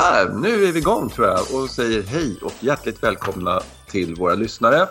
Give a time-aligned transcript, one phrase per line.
[0.00, 4.34] Sådär, nu är vi igång tror jag och säger hej och hjärtligt välkomna till våra
[4.34, 4.88] lyssnare.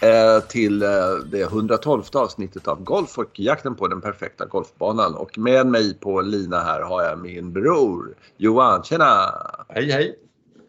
[0.00, 0.88] Eh, till eh,
[1.30, 5.14] det 112 avsnittet av Golf och jakten på den perfekta golfbanan.
[5.14, 8.82] Och med mig på lina här har jag min bror Johan.
[8.82, 9.04] Tjena!
[9.68, 10.18] Hej hej!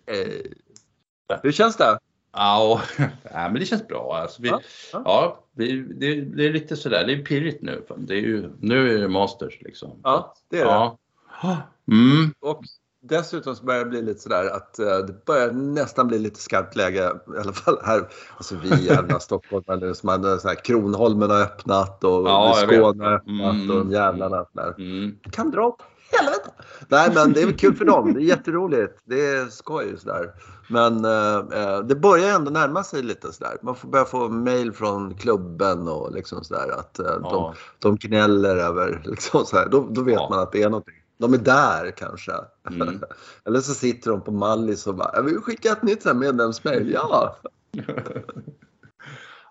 [0.05, 1.99] Eh, hur känns det?
[2.33, 2.81] Ja,
[3.33, 4.17] men det känns bra.
[4.21, 4.61] Alltså vi, ja,
[4.93, 5.01] ja.
[5.05, 7.85] ja vi, det, det, är lite sådär, det är pirrigt nu.
[7.97, 9.99] Det är ju, nu är det Masters liksom.
[10.03, 10.71] Ja, det är det.
[10.71, 10.97] Ja.
[11.87, 12.33] Mm.
[12.39, 12.63] Och
[13.09, 16.75] dessutom så börjar det bli lite sådär att uh, det börjar nästan bli lite skarpt
[16.75, 21.41] läge, i alla fall här, alltså vi jävla stockholmare som hade så här, Kronholmen har
[21.41, 23.69] öppnat och ja, Skåne har öppnat mm.
[23.69, 24.75] och de jävlarna där.
[24.77, 25.17] Mm.
[25.31, 25.81] kan dra åt
[26.11, 26.49] helvete.
[26.87, 30.31] Nej men det är väl kul för dem, det är jätteroligt, det är skoj sådär.
[30.69, 33.57] Men uh, det börjar ändå närma sig lite sådär.
[33.61, 37.53] Man får börja få mail från klubben och liksom sådär att uh, ja.
[37.81, 39.67] de, de gnäller över liksom sådär.
[39.71, 40.27] Då, då vet ja.
[40.29, 40.95] man att det är någonting.
[41.17, 42.31] De är där kanske.
[42.69, 43.03] Mm.
[43.45, 46.91] Eller så sitter de på Mallis och bara, jag vill skicka ett nytt medlemsmail.
[46.91, 47.37] Ja!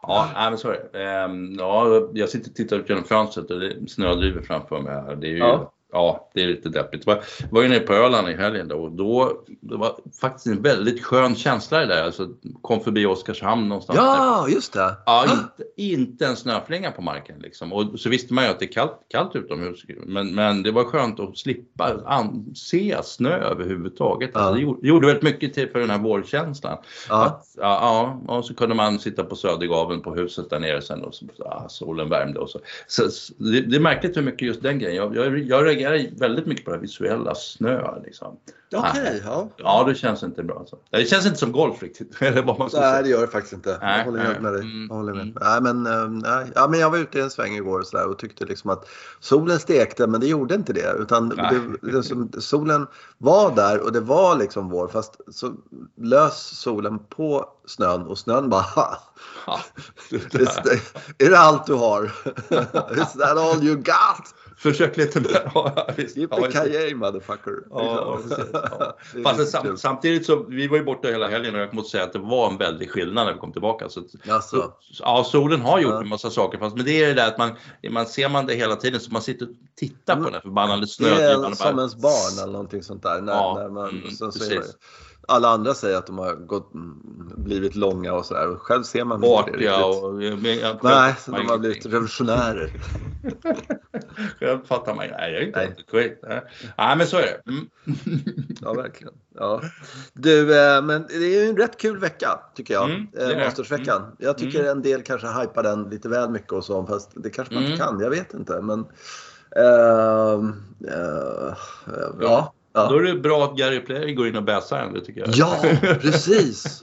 [0.02, 1.04] ja, men så är det.
[1.04, 5.16] Ehm, ja, jag sitter och tittar ut genom fönstret och det snödriver framför mig här.
[5.16, 7.02] Det är ju ja ja, det är lite deppigt.
[7.06, 10.62] Jag var ju nere på Öland i helgen då och då, det var faktiskt en
[10.62, 12.02] väldigt skön känsla det där.
[12.02, 12.28] Alltså,
[12.62, 13.96] kom förbi Oskarshamn någonstans.
[13.96, 14.96] Ja, just det.
[15.06, 17.72] Ja, inte, inte en snöflinga på marken liksom.
[17.72, 19.84] Och så visste man ju att det är kallt, kallt utomhus.
[20.06, 24.30] Men, men det var skönt att slippa an, se snö överhuvudtaget.
[24.34, 24.40] Ja.
[24.40, 26.78] Alltså, det, gjorde, gjorde väldigt mycket till för den här vårkänslan.
[27.08, 27.24] Ja.
[27.24, 31.04] Att, ja, ja, och så kunde man sitta på Södergaveln på huset där nere sen
[31.04, 32.60] och så, ja, solen värmde och så.
[32.86, 33.02] så
[33.38, 34.96] det, det är märkligt hur mycket just den grejen.
[34.96, 35.83] Jag, jag, jag reagerar
[36.18, 38.00] väldigt mycket på det visuella snö.
[38.04, 38.36] Liksom.
[38.76, 39.48] Okej, okay, ja.
[39.56, 40.58] Ja, det känns inte bra.
[40.58, 40.76] Alltså.
[40.90, 42.16] Det känns inte som golf riktigt.
[42.22, 43.02] Eller vad man ska nej, säga.
[43.02, 43.78] det gör det faktiskt inte.
[43.80, 44.62] Nej, jag håller helt med dig.
[44.62, 45.22] Mm, jag, håller med.
[45.22, 45.34] Mm.
[45.40, 46.46] Nej, men, eh, nej.
[46.54, 48.88] Ja, men jag var ute en sväng igår och, så där, och tyckte liksom att
[49.20, 50.96] solen stekte, men det gjorde inte det.
[50.98, 52.86] Utan det, det, som, solen
[53.18, 54.88] var där och det var liksom vår.
[54.88, 55.54] Fast så
[55.96, 58.64] lös solen på snön och snön bara
[59.46, 59.60] ja,
[61.18, 62.04] Är det allt du har?
[63.02, 64.34] Is that all you got?
[64.64, 65.50] Försök lite mer.
[65.54, 67.52] Ja, Yippee motherfucker.
[67.70, 68.18] Ja,
[69.14, 69.22] ja.
[69.24, 72.12] Fast sam, samtidigt så, vi var ju borta hela helgen och jag måste säga att
[72.12, 73.88] det var en väldig skillnad när vi kom tillbaka.
[73.88, 74.02] Så,
[75.00, 76.00] ja, solen har gjort ja.
[76.00, 76.58] en massa saker.
[76.58, 77.50] Fast, men det är det där att man,
[77.90, 80.86] man ser man det hela tiden så man sitter och tittar på den här förbannade
[80.86, 81.16] snön.
[81.16, 83.20] Det är som ens barn eller någonting sånt där.
[83.20, 84.62] När, ja, när man, mm, så, så
[85.28, 86.70] alla andra säger att de har gått,
[87.36, 88.56] blivit långa och sådär.
[88.56, 89.84] Själv ser man inte det riktigt.
[89.84, 92.72] Och, men jag, Nej, de har blivit revolutionärer.
[94.40, 95.84] själv fattar man Nej, jag är inte Nej.
[95.88, 96.24] skit.
[96.78, 97.50] Nej, men så är det.
[97.50, 97.68] Mm.
[98.60, 99.14] ja, verkligen.
[99.34, 99.62] Ja.
[100.12, 102.90] Du, eh, men det är ju en rätt kul vecka tycker jag.
[102.90, 104.02] Mm, eh, Mastersveckan.
[104.02, 104.16] Mm.
[104.18, 104.70] Jag tycker mm.
[104.70, 106.86] en del kanske hypar den lite väl mycket och så.
[106.86, 107.86] Fast det kanske man inte mm.
[107.86, 108.00] kan.
[108.00, 108.60] Jag vet inte.
[108.60, 108.80] Men,
[109.58, 110.44] uh,
[110.84, 112.14] uh, ja.
[112.20, 112.54] Ja.
[112.74, 115.30] Då är det bra att Gary Player går in och bäsar den, det tycker jag.
[115.32, 115.58] Ja,
[116.00, 116.80] precis.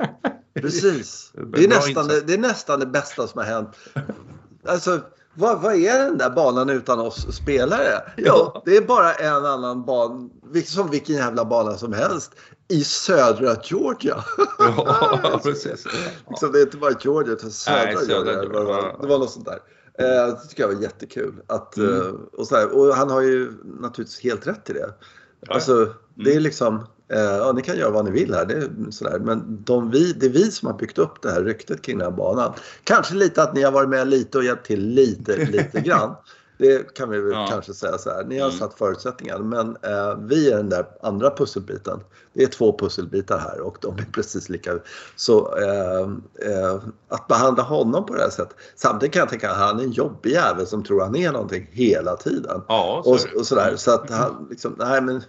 [0.53, 1.31] Precis.
[1.33, 3.69] Det är, nästan det, är nästan det bästa som har hänt.
[4.67, 4.99] Alltså,
[5.33, 8.01] vad, vad är den där banan utan oss spelare?
[8.17, 10.29] Ja, det är bara en annan bana,
[10.65, 12.31] som vilken jävla bana som helst,
[12.67, 14.23] i södra Georgia.
[14.59, 15.85] Ja, precis.
[16.29, 18.59] liksom, det är inte bara Georgia, utan södra, Nej, södra Georgia.
[18.59, 19.59] Det var, det var något sånt där.
[19.99, 21.33] Eh, det tycker jag var jättekul.
[21.47, 22.01] Att, mm.
[22.01, 24.93] Eh, och, så här, och han har ju naturligtvis helt rätt i det.
[25.49, 26.43] Alltså, det är mm.
[26.43, 26.75] liksom,
[27.13, 29.19] eh, ja ni kan göra vad ni vill här, det är sådär.
[29.19, 32.07] men de, vi, det är vi som har byggt upp det här ryktet kring den
[32.07, 32.53] här banan.
[32.83, 36.15] Kanske lite att ni har varit med lite och hjälpt till lite, lite grann.
[36.61, 37.47] Det kan vi väl ja.
[37.49, 38.23] kanske säga så här.
[38.23, 38.59] Ni har mm.
[38.59, 41.99] satt förutsättningar men eh, vi är den där andra pusselbiten.
[42.33, 44.79] Det är två pusselbitar här och de är precis lika.
[45.15, 46.01] Så eh,
[46.51, 48.55] eh, att behandla honom på det här sättet.
[48.75, 51.67] Samtidigt kan jag tänka att han är en jobbig jävel som tror han är någonting
[51.71, 52.61] hela tiden.
[52.67, 53.75] Ja, så och, och sådär.
[53.77, 55.23] Så att han liksom, nej men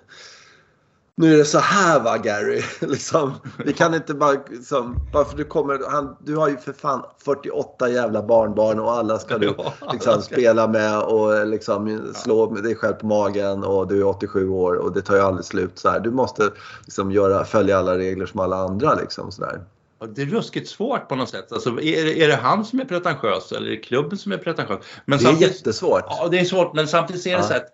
[1.17, 2.63] nu är det så här va Gary.
[2.81, 3.33] liksom,
[3.65, 7.03] vi kan inte bara, liksom, bara för du kommer, han, du har ju för fan
[7.25, 9.55] 48 jävla barnbarn och alla ska du
[9.93, 14.49] liksom, spela med och liksom, slå med dig själv på magen och du är 87
[14.49, 15.79] år och det tar ju aldrig slut.
[15.79, 16.01] Så här.
[16.01, 16.51] Du måste
[16.85, 18.95] liksom, göra, följa alla regler som alla andra.
[18.95, 19.61] Liksom, så där.
[20.09, 21.53] Det är ruskigt svårt på något sätt.
[21.53, 24.37] Alltså, är, det, är det han som är pretentiös eller är det klubben som är
[24.37, 24.81] pretentiös?
[25.05, 26.05] Men det är jättesvårt.
[26.07, 27.43] Ja, det är svårt men samtidigt är det ja.
[27.43, 27.67] så att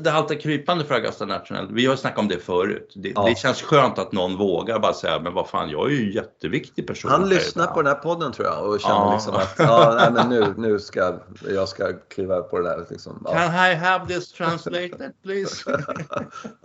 [0.00, 1.68] det haltar krypande för Augusta National.
[1.72, 2.92] Vi har snackat om det förut.
[2.96, 3.24] Det, ja.
[3.28, 6.12] det, känns skönt att någon vågar bara säga, men vad fan, jag är ju en
[6.12, 7.10] jätteviktig person.
[7.10, 9.12] Han lyssnar på den här podden tror jag och känner ja.
[9.12, 11.18] liksom att, ja, nej, men nu, nu ska
[11.48, 12.86] jag ska kliva på det där.
[12.90, 13.22] Liksom.
[13.24, 13.32] Ja.
[13.32, 15.64] Can I have this translated please?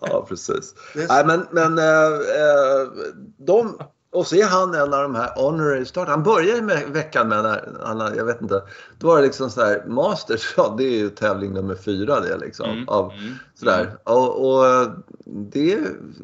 [0.01, 0.73] ja, precis.
[0.93, 1.09] This...
[1.09, 2.19] Nej, men, men äh,
[3.37, 3.79] de
[4.11, 6.07] och så är han en av de här honorary start.
[6.07, 7.43] Han började med veckan med
[7.95, 8.63] när jag vet inte,
[8.99, 12.37] då var det liksom så här, Masters, ja det är ju tävling nummer fyra det
[12.37, 12.69] liksom.
[12.69, 13.81] Mm, av, mm, sådär.
[13.81, 13.97] Mm.
[14.03, 14.87] Och, och,
[15.25, 15.79] det är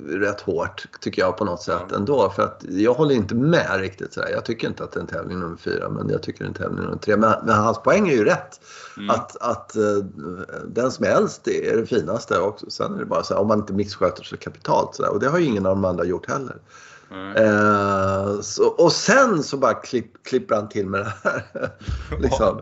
[0.07, 1.95] rätt hårt tycker jag på något sätt ja.
[1.95, 2.29] ändå.
[2.29, 4.13] För att jag håller inte med riktigt.
[4.13, 6.45] Så Jag tycker inte att det är en tävling nummer fyra, men jag tycker det
[6.45, 7.17] är en tävling nummer tre.
[7.17, 8.59] Men, men hans poäng är ju rätt.
[8.97, 9.09] Mm.
[9.09, 10.05] Att, att uh,
[10.67, 12.39] den som är äldst är det finaste.
[12.39, 14.95] Och sen är det bara så här, om man inte missköter sig kapitalt.
[14.95, 15.11] Så där.
[15.11, 16.57] Och det har ju ingen av de andra gjort heller.
[17.11, 21.43] Uh, så, och sen så bara klipp, klipper han till med det här.
[22.19, 22.61] liksom.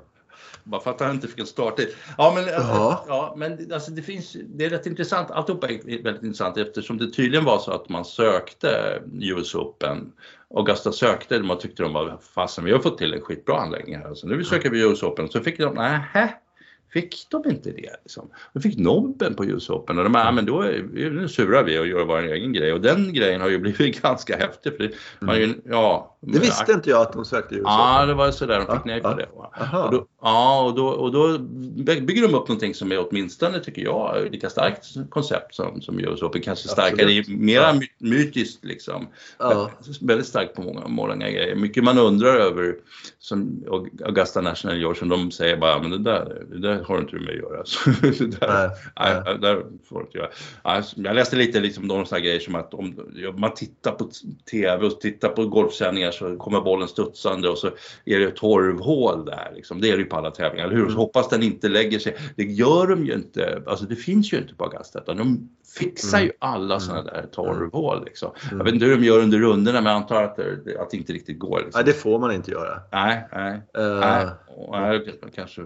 [0.63, 1.89] Bara för att han inte fick en starttid.
[2.17, 3.05] Ja, men, ja.
[3.07, 5.31] ja, men alltså, det, finns, det är rätt intressant.
[5.31, 10.11] Alltihopa är väldigt intressant eftersom det tydligen var så att man sökte US Open.
[10.55, 14.13] Augusta sökte, man tyckte de var fasen vi har fått till en skitbra anläggning här.
[14.13, 15.29] Så nu söker vi US Open.
[15.29, 16.33] Så fick de, nähä,
[16.93, 17.89] fick de inte det.
[18.03, 18.29] Liksom.
[18.53, 21.79] De fick nobben på US Open och de bara, men då är, nu surar vi
[21.79, 22.73] och gör vår egen grej.
[22.73, 24.77] Och den grejen har ju blivit ganska häftig.
[24.77, 27.73] För det, man ju, ja, det visste inte jag att de sökte US Open.
[27.73, 29.25] Ja, det var sådär de fick nej på det.
[29.33, 31.37] Och då, ja, och då, och då
[31.83, 36.21] bygger de upp någonting som är åtminstone, tycker jag, lika starkt koncept som, som US
[36.21, 36.41] Open.
[36.41, 37.81] Kanske starkare, mera ja.
[37.97, 39.07] mytiskt liksom.
[39.39, 39.71] Ja.
[40.01, 41.55] Väldigt starkt på många, många grejer.
[41.55, 42.75] Mycket man undrar över,
[43.19, 43.63] som
[44.05, 47.29] Augusta National gör, som de säger bara, men det där, det där har inte med
[47.29, 47.63] att göra.
[48.01, 48.69] det där,
[48.99, 49.37] nej, nej.
[49.39, 50.29] där får inte göra.
[50.61, 52.95] Alltså, jag läste lite liksom, de sådana grejer som att om
[53.37, 54.09] man tittar på
[54.51, 57.67] TV och tittar på golfsändningar så kommer bollen studsande och så
[58.05, 59.51] är det ett torvhål där.
[59.55, 59.81] Liksom.
[59.81, 60.83] Det är det ju på alla tävlingar, eller hur?
[60.83, 60.97] Så mm.
[60.97, 62.17] hoppas den inte lägger sig.
[62.35, 65.49] Det gör de ju inte, alltså det finns ju inte på Augusta utan de
[65.79, 66.35] fixar ju mm.
[66.39, 67.13] alla sådana mm.
[67.13, 68.05] där torvhål.
[68.05, 68.31] Liksom.
[68.51, 70.97] Jag vet inte hur de gör under rundorna men jag antar att det, att det
[70.97, 71.59] inte riktigt går.
[71.59, 71.79] Liksom.
[71.79, 72.81] Nej, det får man inte göra.
[72.91, 73.61] Nej, nej.
[73.77, 73.99] Uh...
[73.99, 74.25] nej.
[74.71, 75.61] nej kanske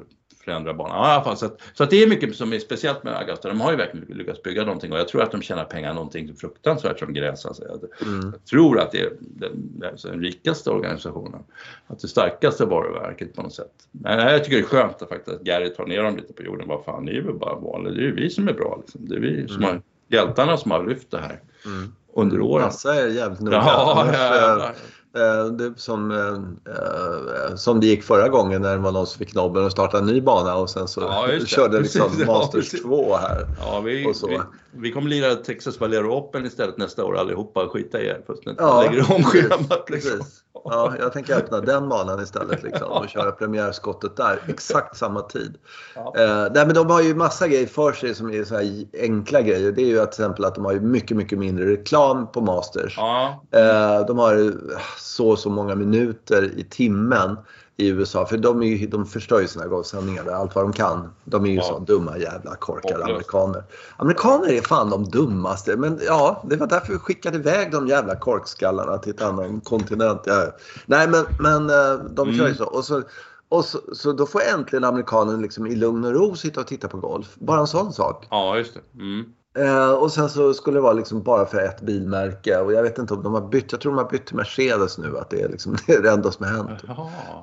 [0.47, 0.97] förändra banan.
[0.97, 3.17] Ja, i alla fall, så, att, så att det är mycket som är speciellt med
[3.17, 3.47] Augusta.
[3.47, 6.35] De har ju verkligen lyckats bygga någonting och jag tror att de tjänar pengar någonting
[6.35, 7.45] fruktansvärt som gräs.
[7.45, 7.63] Alltså.
[8.05, 8.31] Mm.
[8.31, 11.43] Jag tror att det är den, den, rikaste organisationen.
[11.87, 13.73] Att det starkaste varumärket på något sätt.
[13.91, 16.43] Men jag tycker det är skönt att, faktiskt, att Gary tar ner dem lite på
[16.43, 16.67] jorden.
[16.67, 17.93] Vad fan, ni är väl bara vanliga.
[17.93, 18.77] Det är ju vi som är bra.
[18.81, 19.07] Liksom.
[19.07, 19.69] Det är vi som mm.
[19.69, 21.41] har hjältarna som har lyft det här.
[21.65, 21.93] Mm.
[22.15, 22.65] Under åren.
[22.65, 23.57] Massa är jävligt noga.
[23.57, 24.71] Ja, ja, ja,
[25.17, 29.19] Eh, det, som, eh, eh, som det gick förra gången när det var någon som
[29.19, 33.15] fick nobben och startade en ny bana och sen så ja, körde liksom Masters 2
[33.15, 33.47] här.
[33.59, 34.13] Ja, vi.
[34.27, 34.39] Vi,
[34.71, 38.61] vi kommer lira Texas Valero Open istället nästa år allihopa och skita i er fullständigt.
[38.61, 40.19] Ja, lägger om schemat liksom.
[40.63, 45.57] Ja, jag tänker öppna den banan istället liksom, och köra premiärskottet där exakt samma tid.
[45.95, 46.13] Ja.
[46.17, 49.41] Eh, nej, men de har ju massa grejer för sig som är så här enkla
[49.41, 49.71] grejer.
[49.71, 52.41] Det är ju att till exempel att de har ju mycket, mycket mindre reklam på
[52.41, 52.97] Masters.
[52.97, 53.43] Ja.
[53.51, 54.53] Eh, de har
[54.97, 57.37] så så många minuter i timmen
[57.77, 58.25] i USA.
[58.25, 61.13] För de, är ju, de förstör ju sina golfsändningar allt vad de kan.
[61.23, 61.63] De är ju ja.
[61.63, 63.63] så dumma jävla korkade amerikaner.
[63.97, 65.75] Amerikaner är fan de dummaste.
[65.75, 70.21] Men ja, det var därför vi skickade iväg de jävla korkskallarna till ett annan kontinent.
[70.25, 70.45] Ja.
[70.85, 72.39] Nej men, men eh, de mm.
[72.39, 72.65] kör ju så.
[72.65, 73.03] Och så
[73.49, 76.87] och så, så då får äntligen amerikanen liksom i lugn och ro sitta och titta
[76.87, 77.35] på golf.
[77.35, 78.27] Bara en sån sak.
[78.29, 78.99] Ja, just det.
[79.01, 79.25] Mm.
[79.57, 82.97] Eh, och sen så skulle det vara liksom bara för ett bilmärke och jag vet
[82.97, 83.71] inte om de har bytt.
[83.71, 85.17] Jag tror de har bytt till Mercedes nu.
[85.17, 86.83] Att det är, liksom, det, är det enda som har hänt.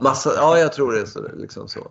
[0.01, 1.21] Massa, ja, jag tror det är så.
[1.37, 1.91] Liksom så.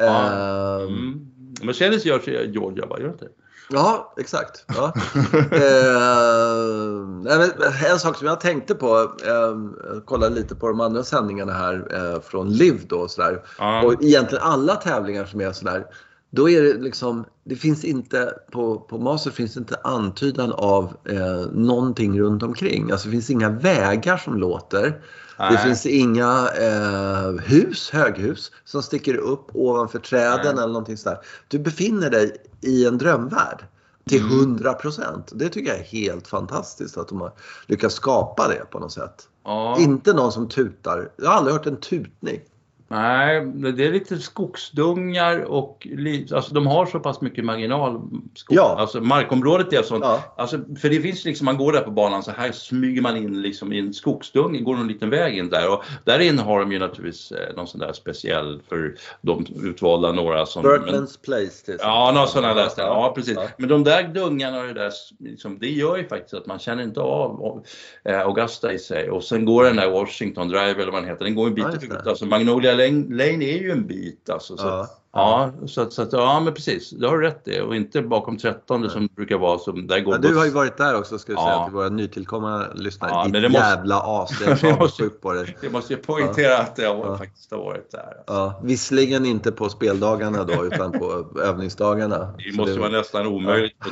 [0.00, 1.26] Eh, mm.
[1.62, 2.98] Mercedes gör sig i Georgia, va?
[2.98, 3.28] Gör inte
[3.70, 4.64] Ja, exakt.
[4.66, 4.92] Ja.
[5.52, 9.56] eh, en sak som jag tänkte på, eh,
[10.04, 13.42] kollade lite på de andra sändningarna här eh, från LIV då och sådär.
[13.60, 13.84] Mm.
[13.84, 15.86] Och egentligen alla tävlingar som är sådär
[16.34, 20.96] då är det liksom, det finns inte, på, på Master finns det inte antydan av
[21.04, 22.90] eh, någonting runt omkring.
[22.90, 25.02] Alltså det finns inga vägar som låter.
[25.38, 25.52] Nej.
[25.52, 30.62] Det finns inga eh, hus, höghus, som sticker upp ovanför träden Nej.
[30.62, 31.18] eller någonting sådär.
[31.48, 33.64] Du befinner dig i en drömvärld
[34.08, 34.80] till 100 mm.
[34.80, 35.32] procent.
[35.34, 37.32] Det tycker jag är helt fantastiskt att de har
[37.66, 39.28] lyckats skapa det på något sätt.
[39.44, 39.76] Ja.
[39.80, 41.10] Inte någon som tutar.
[41.16, 42.40] Jag har aldrig hört en tutning.
[42.88, 45.88] Nej, det är lite skogsdungar och
[46.32, 48.00] alltså de har så pass mycket marginal.
[48.34, 48.76] Skog, ja.
[48.78, 50.04] Alltså markområdet är sånt.
[50.04, 50.34] Ja.
[50.36, 53.42] Alltså, för det finns liksom, man går där på banan så här smyger man in
[53.42, 56.72] liksom i en skogsdunge, går en liten väg in där och där inne har de
[56.72, 60.62] ju naturligtvis eh, någon sån där speciell för de utvalda några som...
[60.62, 62.92] Berkmans Place till Ja, några sådana där ställen.
[62.92, 63.34] Ja, precis.
[63.36, 63.48] Ja.
[63.58, 66.82] Men de där dungarna och det där, liksom, det gör ju faktiskt att man känner
[66.82, 67.64] inte av
[68.04, 71.24] äh, Augusta i sig och sen går den där Washington Drive eller vad den heter,
[71.24, 72.06] den går en bit ut.
[72.06, 74.56] Alltså Magnolia Lane är ju en bit alltså.
[74.56, 74.88] Så ja.
[75.14, 78.38] Ja, så, så att, ja men precis, det har du rätt i och inte bakom
[78.38, 78.90] 13 Nej.
[78.90, 81.40] som brukar vara som där går ja, Du har ju varit där också ska jag
[81.40, 81.44] ja.
[81.44, 83.10] säga till våra nytillkommande lyssnare.
[83.10, 85.56] Ja, Ditt jävla as, det är måste, på dig.
[85.60, 86.60] Jag måste ju poängtera ja.
[86.60, 87.18] att jag ja.
[87.18, 87.98] faktiskt har varit där.
[87.98, 88.22] Alltså.
[88.26, 92.34] Ja, visserligen inte på speldagarna då utan på övningsdagarna.
[92.38, 92.80] Det måste det...
[92.80, 93.88] vara nästan omöjligt på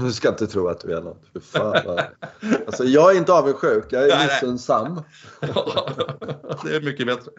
[0.04, 1.22] Du ska inte tro att du är något.
[1.32, 1.98] För fan,
[2.66, 5.02] alltså, jag är inte avundsjuk, jag är missunnsam.
[6.64, 7.30] det är mycket bättre.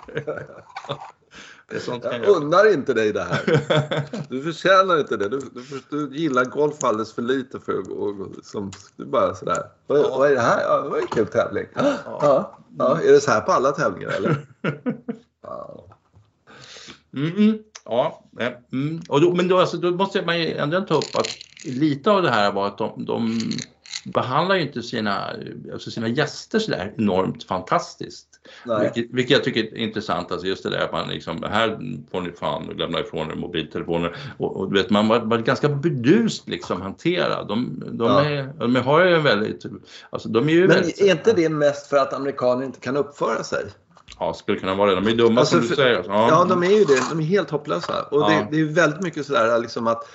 [2.04, 3.42] Jag unnar inte dig det här.
[4.30, 5.30] Du förtjänar inte det.
[5.30, 9.64] Du, du, du gillar golf alldeles för lite för att gå som, du bara sådär.
[9.88, 10.18] Vad, ja.
[10.18, 10.62] vad är det här?
[10.62, 11.66] Ja, det var en kul tävling.
[11.74, 11.94] Ja.
[12.06, 12.58] Ja.
[12.78, 13.02] ja.
[13.02, 14.46] Är det så här på alla tävlingar eller?
[15.44, 15.86] Ja.
[17.14, 18.24] Mm, ja.
[18.74, 19.02] Mm.
[19.10, 21.28] Och då, men då, alltså, då måste man ju ändå ta upp att
[21.66, 23.40] lite av det här var att de, de
[24.06, 25.36] behandlar ju inte sina,
[25.74, 28.31] alltså sina gäster sådär enormt fantastiskt.
[28.82, 31.80] Vilket, vilket, jag tycker är intressant, alltså just det där att man liksom, här
[32.12, 34.16] får ni fan lämna ifrån er mobiltelefoner.
[34.38, 37.48] Och, och du vet, man var, var ganska bedust liksom hanterad.
[37.48, 38.26] De, de, ja.
[38.26, 39.66] är, de har ju en väldigt,
[40.10, 42.98] alltså de är ju Men väldigt, är inte det mest för att amerikaner inte kan
[42.98, 43.66] uppföra sig?
[44.20, 44.96] Ja, skulle kunna vara det.
[44.96, 45.96] De är dumma alltså, som du säger.
[45.96, 46.12] Alltså.
[46.12, 46.28] Ja.
[46.30, 46.46] ja.
[46.50, 47.10] de är ju det.
[47.10, 48.02] De är helt hopplösa.
[48.12, 48.28] Och ja.
[48.28, 50.08] det, det, är väldigt mycket sådär liksom att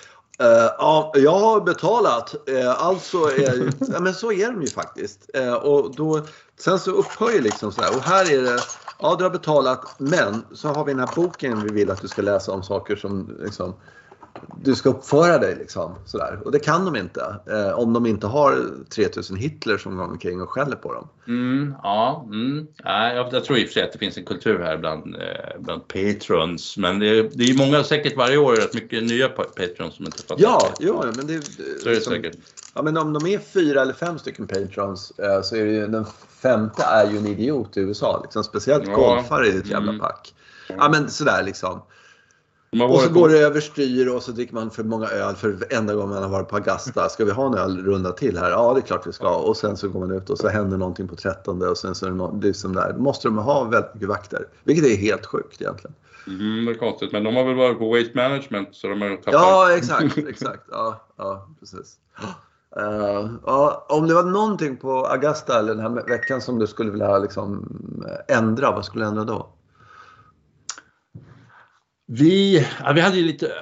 [0.43, 5.31] Uh, ja, jag har betalat, uh, alltså är, ja, men så är de ju faktiskt.
[5.39, 6.21] Uh, och då,
[6.59, 8.59] sen så upphör ju liksom sådär och här är det,
[9.01, 12.09] ja du har betalat men så har vi den här boken vi vill att du
[12.09, 13.75] ska läsa om saker som liksom,
[14.63, 15.95] du ska uppföra dig liksom.
[16.05, 16.39] Sådär.
[16.45, 17.37] Och det kan de inte.
[17.51, 21.09] Eh, om de inte har 3000 Hitler som går omkring och skäller på dem.
[21.29, 22.67] Mm, ja, mm.
[22.85, 25.15] ja jag, jag, tror i och för sig att det finns en kultur här bland,
[25.15, 26.77] eh, bland patrons.
[26.77, 30.23] Men det är, det är många, säkert varje år, rätt mycket nya patrons som inte
[30.23, 30.43] fattar.
[30.43, 31.43] Ja, ja men det,
[31.83, 32.37] så är det som, säkert.
[32.75, 35.87] Ja, men om de är fyra eller fem stycken patrons eh, så är det ju,
[35.87, 36.07] den
[36.49, 38.21] femte är ju en idiot i USA.
[38.23, 38.95] Liksom, speciellt ja.
[38.95, 40.01] golfare i ett jävla mm.
[40.01, 40.35] pack.
[40.69, 41.83] Ja men sådär liksom.
[42.83, 46.09] Och så går det överstyr och så dricker man för många öl för enda gången
[46.09, 47.09] man har varit på Augusta.
[47.09, 48.51] Ska vi ha en ölrunda till här?
[48.51, 49.37] Ja, det är klart vi ska.
[49.37, 52.07] Och sen så går man ut och så händer någonting på 13 och sen så
[52.07, 52.93] är det no liksom där.
[52.93, 54.49] Då måste de ha väldigt mycket vakter.
[54.65, 55.95] Vilket är helt sjukt egentligen.
[56.27, 59.17] Mm, det är konstigt, men de har väl varit på Waste Management så de har
[59.17, 59.33] tappat...
[59.33, 60.63] Ja, exakt, exakt.
[60.71, 61.97] Ja, ja precis.
[62.79, 66.91] Uh, ja, om det var någonting på Augusta eller den här veckan som du skulle
[66.91, 67.67] vilja liksom
[68.09, 69.49] eh, ändra, vad skulle du ändra då?
[72.07, 73.53] Vi, ja, vi hade ju lite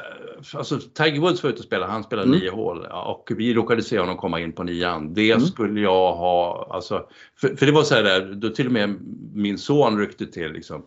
[0.52, 2.40] alltså Tiger Woods var ute och spelade, han spelade mm.
[2.40, 5.14] nio hål och vi råkade se honom komma in på nian.
[5.14, 5.46] Det mm.
[5.46, 7.06] skulle jag ha, alltså,
[7.40, 8.96] för, för det var så här där, då till och med
[9.34, 10.82] min son ryckte till liksom.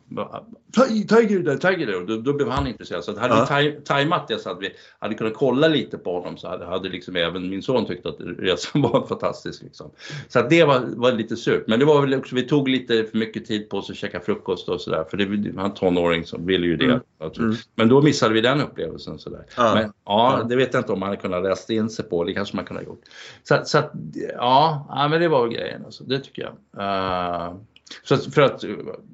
[1.08, 3.04] Tiger där, Tiger där, och då, då blev han intresserad.
[3.04, 3.58] Så hade ja.
[3.60, 6.90] vi tajmat det så att vi hade kunnat kolla lite på honom så hade, hade
[6.90, 9.64] liksom även min son tyckt att resan var fantastisk.
[9.64, 9.92] Liksom.
[10.28, 11.64] Så att det var, var lite surt.
[11.68, 14.20] Men det var väl också, vi tog lite för mycket tid på oss att käka
[14.20, 15.06] frukost och sådär.
[15.10, 16.86] För det, han tonåring som ville ju det.
[16.86, 17.02] Mm.
[17.38, 17.56] Mm.
[17.76, 19.46] Men då missade vi den upplevelsen sådär.
[19.56, 19.74] Ja.
[19.76, 22.24] Men ja, det vet jag inte om man hade kunnat läst in sig på.
[22.24, 23.04] Det kanske man kunde ha gjort.
[23.44, 23.92] Så, så att,
[24.34, 26.04] ja, ja, men det var grejen alltså.
[26.04, 26.54] Det tycker jag.
[26.84, 27.56] Uh,
[28.04, 28.64] så för att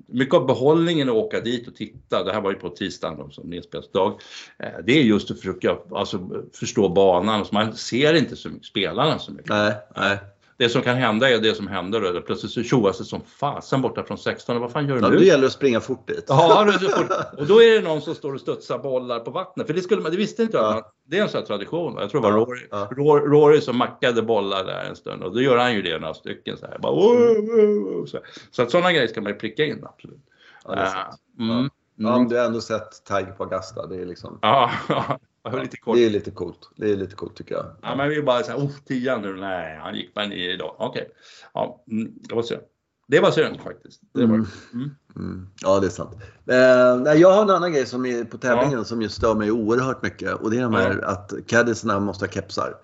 [0.07, 3.53] mycket av behållningen att åka dit och titta, det här var ju på tisdagen som
[3.53, 4.19] inspelsdag,
[4.59, 7.45] eh, det är just att försöka alltså, förstå banan.
[7.45, 9.49] Så man ser inte så mycket, spelarna så mycket.
[9.49, 10.19] Nej, nej
[10.57, 12.21] det som kan hända är det som händer då.
[12.21, 14.61] Plötsligt tjoas det som fasen borta från 16.
[14.61, 15.17] Vad fan gör du ja, nu?
[15.17, 16.25] Då gäller det att springa fort dit.
[16.27, 17.39] Ja, fort.
[17.39, 19.67] och då är det någon som står och studsar bollar på vattnet.
[19.67, 20.85] För det, skulle man, det visste inte jag.
[21.07, 21.97] Det är en sån här tradition.
[21.99, 22.89] Jag tror det var Rory, ja.
[22.95, 25.23] Rory som mackade bollar där en stund.
[25.23, 26.77] Och då gör han ju det några stycken så här.
[26.79, 28.19] Bara, oh, oh, oh, så,
[28.51, 30.25] så att sådana grejer ska man ju pricka in absolut.
[30.65, 31.19] Ja, det är sant.
[31.39, 32.15] Uh, mm, ja.
[32.15, 32.29] Mm.
[32.29, 33.87] du har ändå sett Tiger på Augusta.
[33.87, 34.39] Det är liksom...
[34.41, 34.71] Ja,
[35.51, 35.95] lite kort.
[35.95, 36.69] Det är lite coolt.
[36.75, 37.65] Det är lite coolt tycker jag.
[37.81, 40.75] Ja, men vi är bara såhär, oh, tian nu, nej, han gick bara ner idag.
[40.79, 41.13] Okej, okay.
[41.53, 42.61] ja, mm, det var synd.
[43.07, 44.01] Det var synd faktiskt.
[44.13, 44.35] Det var.
[44.35, 44.47] Mm.
[44.73, 44.91] Mm.
[45.15, 45.47] Mm.
[45.61, 46.11] Ja, det är sant.
[46.47, 48.83] Eh, jag har en annan grej som är på tävlingen ja.
[48.83, 51.07] som just stör mig oerhört mycket och det är de här ja.
[51.07, 52.75] att caddisarna måste ha kepsar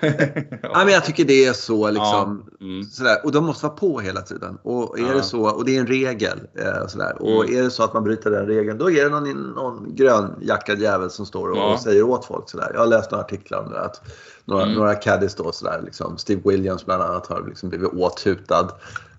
[0.62, 0.84] ja.
[0.84, 2.44] men jag tycker det är så liksom.
[2.58, 2.66] Ja.
[2.66, 2.84] Mm.
[2.84, 3.16] Sådär.
[3.24, 4.58] Och de måste vara på hela tiden.
[4.62, 5.14] Och är ja.
[5.14, 6.40] det så, och det är en regel.
[6.54, 7.22] Eh, sådär.
[7.22, 7.58] Och mm.
[7.58, 11.10] är det så att man bryter den regeln, då är det någon, någon grönjackad jävel
[11.10, 12.70] som står och, och, säger åt folk sådär.
[12.72, 13.80] Jag har läst några artiklar om det.
[13.80, 14.00] Att
[14.44, 14.74] några, mm.
[14.74, 18.68] några caddies då sådär, liksom, Steve Williams bland annat har liksom blivit åthutad.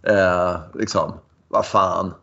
[0.04, 1.14] Eh, liksom,
[1.48, 2.14] vad fan.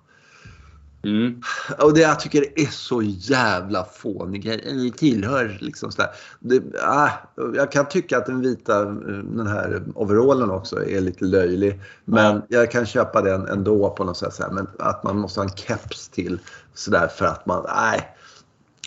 [1.03, 1.43] Mm.
[1.79, 6.11] Och det jag tycker är så jävla fånig Det tillhör liksom sådär.
[6.39, 7.11] Det, ah,
[7.55, 11.81] jag kan tycka att den vita, den här overallen också är lite löjlig.
[12.05, 12.43] Men mm.
[12.49, 14.35] jag kan köpa den ändå på något sätt.
[14.35, 14.51] Sådär.
[14.51, 16.39] Men att man måste ha en keps till
[16.75, 18.17] sådär för att man, nej.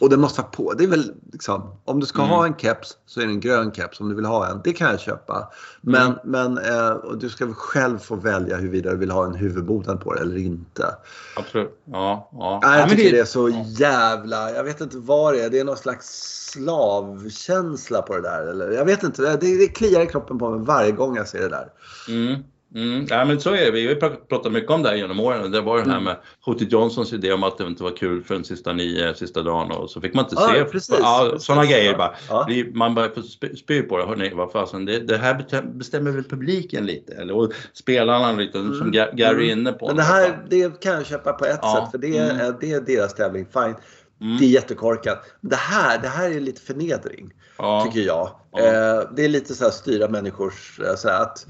[0.02, 0.74] Och den måste vara på.
[0.74, 2.30] Det är väl liksom, om du ska mm.
[2.30, 4.62] ha en keps så är det en grön keps om du vill ha en.
[4.64, 5.52] Det kan jag köpa.
[5.82, 6.18] Men, mm.
[6.24, 10.22] men eh, du ska själv få välja huruvida du vill ha en huvudboden på det
[10.22, 10.96] eller inte.
[11.36, 11.82] Absolut.
[11.86, 12.60] Ja, ja.
[12.64, 13.12] Nej, jag tycker det...
[13.12, 15.50] det är så jävla, jag vet inte vad det är.
[15.50, 18.48] Det är någon slags slavkänsla på det där.
[18.48, 21.40] Eller, jag vet inte, det, det kliar i kroppen på mig varje gång jag ser
[21.40, 21.68] det där.
[22.08, 22.44] Mm.
[22.76, 23.72] Mm, ja, men så är det.
[23.72, 25.52] Vi har pratat mycket om det här genom åren.
[25.52, 26.04] Det var det här mm.
[26.04, 29.42] med Hootie Johnsons idé om att det inte var kul för den sista nio, sista
[29.42, 30.66] dagen och så fick man inte ja, se.
[30.66, 32.16] Precis, ja, sådana grejer bara.
[32.30, 32.48] Ja.
[32.74, 33.10] Man bara
[33.58, 34.06] spy på det.
[34.06, 37.14] Hörrni, vad fasen, det, det här bestämmer väl publiken lite?
[37.14, 38.78] Eller, och spelarna lite, mm.
[38.78, 39.60] som Gary är mm.
[39.60, 39.88] inne på.
[39.88, 41.82] Men det här det kan jag köpa på ett ja.
[41.82, 42.56] sätt, för det är, mm.
[42.62, 43.46] det är deras tävling.
[43.54, 43.76] Fine.
[44.22, 44.38] Mm.
[44.38, 45.24] Det är jättekorkat.
[45.42, 47.86] Det här, det här är lite förnedring, ja.
[47.86, 48.30] tycker jag.
[48.52, 48.60] Ja.
[48.60, 50.80] Eh, det är lite så här styra människors...
[50.80, 51.46] Eh, så att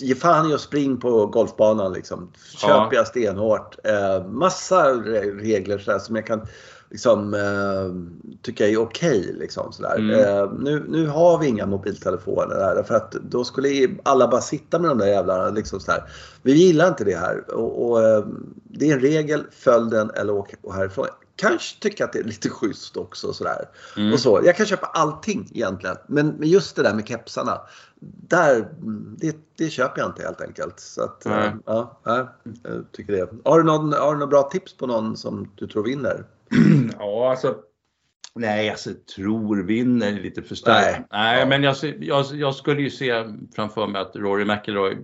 [0.00, 2.32] Ge fan i att spring på golfbanan liksom.
[2.56, 3.76] Köper jag stenhårt.
[3.84, 6.46] Eh, massa regler så som jag kan
[6.90, 9.20] liksom, eh, tycka är okej.
[9.20, 10.10] Okay, liksom, mm.
[10.10, 14.78] eh, nu, nu har vi inga mobiltelefoner där för att då skulle alla bara sitta
[14.78, 15.50] med de där jävlarna.
[15.50, 15.92] Liksom, så
[16.42, 17.54] Vi gillar inte det här.
[17.54, 18.24] Och, och eh,
[18.64, 21.06] det är en regel, följ den eller åk härifrån
[21.36, 23.32] kanske tycka att det är lite schysst också.
[23.32, 23.68] Sådär.
[23.96, 24.12] Mm.
[24.12, 24.40] Och så.
[24.44, 25.96] Jag kan köpa allting egentligen.
[26.06, 27.60] Men just det där med kepsarna.
[28.28, 28.68] Där,
[29.18, 30.80] det, det köper jag inte helt enkelt.
[30.80, 31.62] Så att, mm.
[31.66, 32.28] ja, jag
[32.92, 33.28] tycker det.
[33.44, 36.24] Har du, någon, har du några bra tips på någon som du tror vinner?
[36.98, 37.56] Ja, alltså
[38.38, 40.98] Nej, alltså tror vinner lite för starkt.
[40.98, 41.46] Nej, Nej ja.
[41.46, 43.24] men jag, jag, jag, skulle ju se
[43.56, 44.96] framför mig att Rory McIlroy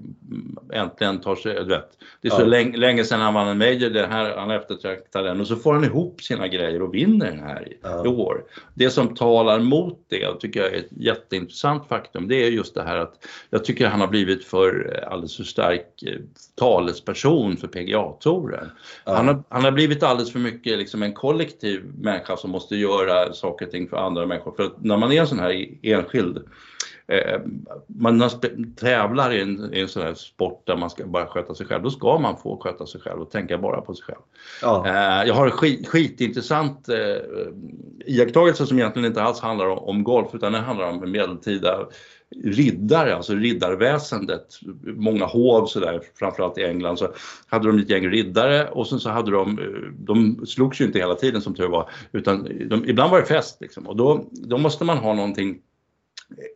[0.73, 1.91] äntligen tar sig, du vet.
[2.21, 2.47] Det är så ja.
[2.47, 5.75] länge, länge sedan han vann en major, det här, han eftertraktar den och så får
[5.75, 8.09] han ihop sina grejer och vinner den här i, ja.
[8.09, 8.45] år.
[8.75, 12.83] Det som talar mot det, tycker jag är ett jätteintressant faktum, det är just det
[12.83, 13.15] här att
[13.51, 16.19] jag tycker han har blivit för eh, alldeles för stark eh,
[16.55, 18.71] talesperson för PGA-touren.
[19.05, 23.22] Han, har, han har blivit alldeles för mycket liksom en kollektiv människa som måste göra
[23.33, 24.53] saker och ting för andra människor.
[24.57, 26.39] För när man är en sån här enskild
[27.87, 28.31] man
[28.77, 31.83] tävlar i en, i en sån här sport där man ska bara sköta sig själv,
[31.83, 34.21] då ska man få sköta sig själv och tänka bara på sig själv.
[34.63, 34.87] Ja.
[34.87, 36.97] Eh, jag har en skit, skitintressant eh,
[38.07, 41.87] iakttagelse som egentligen inte alls handlar om, om golf utan det handlar om medeltida
[42.45, 44.47] riddare, alltså riddarväsendet,
[44.85, 47.09] många hov sådär, framförallt i England så
[47.47, 49.59] hade de ett gäng riddare och sen så hade de,
[49.99, 53.61] de slogs ju inte hela tiden som tur var, utan de, ibland var det fest
[53.61, 55.59] liksom och då, då måste man ha någonting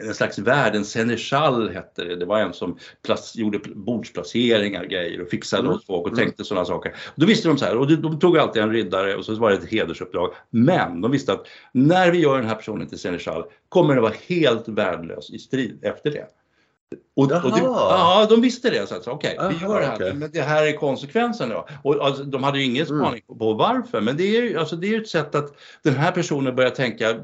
[0.04, 2.16] en slags värld, en seneschal hette det.
[2.16, 5.72] Det var en som plats, gjorde bordsplaceringar grejer och fixade mm.
[5.72, 6.18] åt folk och mm.
[6.18, 6.94] tänkte sådana saker.
[7.14, 9.56] Då visste de så här, och de tog alltid en riddare och så var det
[9.56, 10.34] ett hedersuppdrag.
[10.50, 14.14] Men de visste att när vi gör den här personen till seneschal kommer det vara
[14.28, 16.26] helt värdelös i strid efter det.
[17.16, 18.86] Och, och det, ja, de visste det.
[18.88, 19.94] Så Okej, okay, vi gör det här.
[19.94, 20.12] Okay.
[20.12, 21.66] Men det här är konsekvensen då.
[21.82, 22.98] Och alltså, de hade ju ingen mm.
[22.98, 23.38] spaning mm.
[23.38, 24.00] på varför.
[24.00, 27.14] Men det är ju alltså, det är ett sätt att den här personen börjar tänka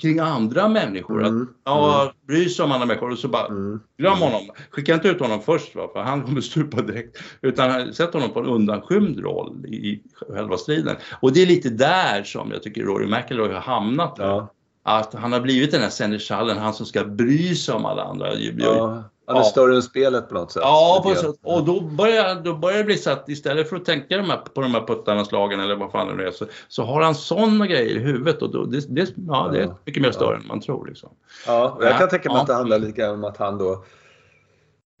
[0.00, 1.26] kring andra människor.
[1.26, 1.42] Mm.
[1.42, 2.14] Att ja, mm.
[2.26, 3.80] bry sig om andra människor och så bara mm.
[3.98, 4.50] glöm honom.
[4.70, 7.18] Skicka inte ut honom först va, för han kommer stupa direkt.
[7.42, 10.96] Utan sätt honom på en undanskymd roll i själva striden.
[11.20, 14.14] Och det är lite där som jag tycker Rory McIlroy har hamnat.
[14.18, 14.54] Ja
[14.88, 18.34] att han har blivit den här seneschalen, han som ska bry sig om alla andra.
[18.34, 19.44] Ja, han är ja.
[19.44, 20.62] större än spelet på något sätt.
[20.64, 23.84] Ja, på så, och då börjar, då börjar det bli så att istället för att
[23.84, 26.84] tänka de här, på de här puttarna, slagen eller vad fan det är, så, så
[26.84, 30.12] har han sådana grejer i huvudet och då, det, det, ja, det är mycket mer
[30.12, 30.40] större ja.
[30.40, 30.86] än man tror.
[30.86, 31.08] Liksom.
[31.46, 33.84] Ja, jag kan tänka mig att det handlar lite grann om att han då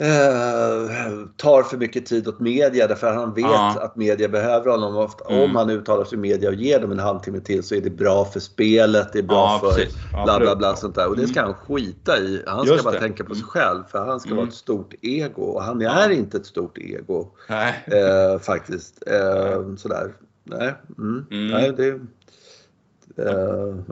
[0.00, 3.80] eh, tar för mycket tid åt media därför att han vet ja.
[3.80, 4.96] att media behöver honom.
[4.96, 5.42] Ofta, mm.
[5.42, 7.90] Om han uttalar sig i media och ger dem en halvtimme till så är det
[7.90, 9.82] bra för spelet, det är bra ja, för
[10.12, 11.08] ja, bla bla bla sånt där.
[11.08, 12.42] Och det ska han skita i.
[12.46, 13.00] Han ska Just bara det.
[13.00, 13.48] tänka på sig mm.
[13.48, 14.36] själv för han ska mm.
[14.36, 17.30] vara ett stort ego och han är inte ett stort ego.
[17.48, 19.02] Eh, faktiskt.
[19.06, 20.12] Eh, sådär.
[20.44, 21.26] Nej, mm.
[21.30, 21.50] mm.
[21.50, 22.00] Nej det...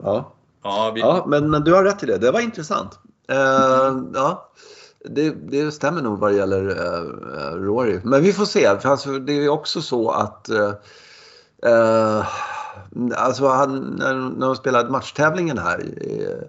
[0.03, 0.33] Ja.
[0.63, 1.01] Ja, vi...
[1.01, 2.17] ja men, men du har rätt i det.
[2.17, 2.99] Det var intressant.
[3.31, 4.51] Uh, ja
[5.09, 7.99] det, det, stämmer nog vad det gäller uh, Rory.
[8.03, 8.79] Men vi får se.
[8.79, 10.49] För alltså, det är också så att
[11.65, 12.25] uh,
[13.15, 15.85] alltså han, när, när de spelade matchtävlingen här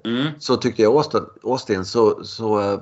[0.04, 0.26] mm.
[0.38, 2.80] så tyckte jag Austin, Austin så, så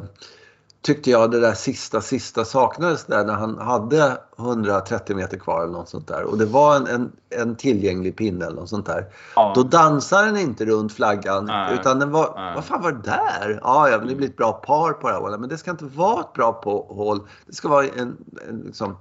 [0.87, 5.73] tyckte jag det där sista, sista saknades där när han hade 130 meter kvar eller
[5.73, 6.25] något sånt där.
[6.25, 9.07] Och det var en, en, en tillgänglig pinne eller något sånt där.
[9.37, 9.53] Ja.
[9.55, 11.75] Då dansar den inte runt flaggan Nej.
[11.75, 12.55] utan den var, Nej.
[12.55, 13.61] vad fan var det där?
[13.63, 15.41] Ja, ja, det blir ett bra par på det här hållet.
[15.41, 17.21] Men det ska inte vara ett bra på, hål.
[17.47, 18.17] Det ska vara en,
[18.49, 18.97] en liksom,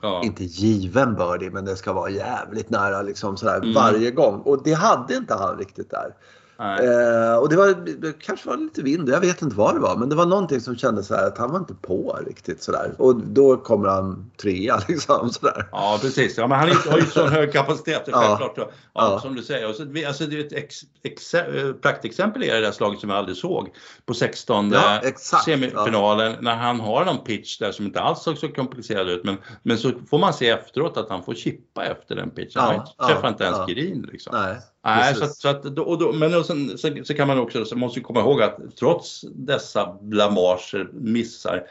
[0.00, 0.22] ja.
[0.24, 3.74] inte given birdie, men det ska vara jävligt nära liksom sådär mm.
[3.74, 4.40] varje gång.
[4.40, 6.14] Och det hade inte han riktigt där.
[6.60, 9.96] Eh, och det var det kanske var lite vind, jag vet inte vad det var.
[9.96, 12.94] Men det var någonting som kändes så att han var inte på riktigt sådär.
[12.98, 15.68] Och då kommer han trea liksom sådär.
[15.72, 18.52] Ja precis, ja, men han har ju sån hög kapacitet självklart.
[18.56, 18.70] Ja.
[18.94, 19.68] Ja, Som du säger.
[19.68, 21.34] Och så, alltså, det är ett ex, ex,
[21.82, 23.68] praktexempel är det där slaget som jag aldrig såg.
[24.06, 25.00] På 16 ja,
[25.44, 29.24] semifinalen när han har någon pitch där som inte alls såg så komplicerad ut.
[29.24, 32.62] Men, men så får man se efteråt att han får chippa efter den pitchen.
[32.62, 34.34] Han träffar inte ens green liksom.
[34.36, 34.56] Nej.
[34.96, 37.76] Nej, så, att, så att, och då, men sen, sen, så kan man också, så
[37.76, 41.66] måste komma ihåg att trots dessa blamager, missar,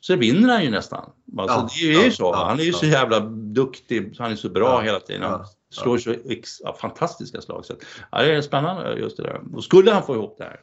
[0.00, 1.10] så vinner han ju nästan.
[1.38, 2.34] Alltså, ja, det är ju så.
[2.34, 5.22] han är ju så jävla duktig, han är så bra hela tiden.
[5.22, 6.14] Han slår så
[6.80, 7.64] fantastiska slag.
[7.64, 7.74] Så,
[8.12, 9.40] ja, det är spännande just det där.
[9.54, 10.60] Och skulle han få ihop det här,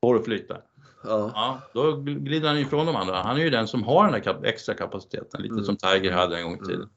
[0.00, 0.56] får det flyta.
[1.04, 1.30] Ja.
[1.34, 1.60] ja.
[1.72, 3.22] då glider han ifrån de andra.
[3.22, 5.64] Han är ju den som har den där extra kapaciteten, lite mm.
[5.64, 6.74] som Tiger hade en gång i tiden.
[6.74, 6.88] Mm.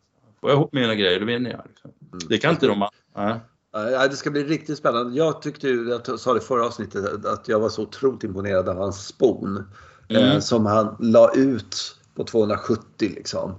[0.42, 1.62] Får jag ihop mina grejer, då vinner jag.
[1.68, 1.92] Liksom.
[2.02, 2.20] Mm.
[2.30, 3.40] Det kan inte de andra.
[3.76, 5.18] Ja, det ska bli riktigt spännande.
[5.18, 8.78] Jag tyckte ju, jag sa det förra avsnittet, att jag var så otroligt imponerad av
[8.78, 9.64] hans spon.
[10.08, 10.32] Mm.
[10.32, 13.56] Eh, som han la ut på 270 liksom.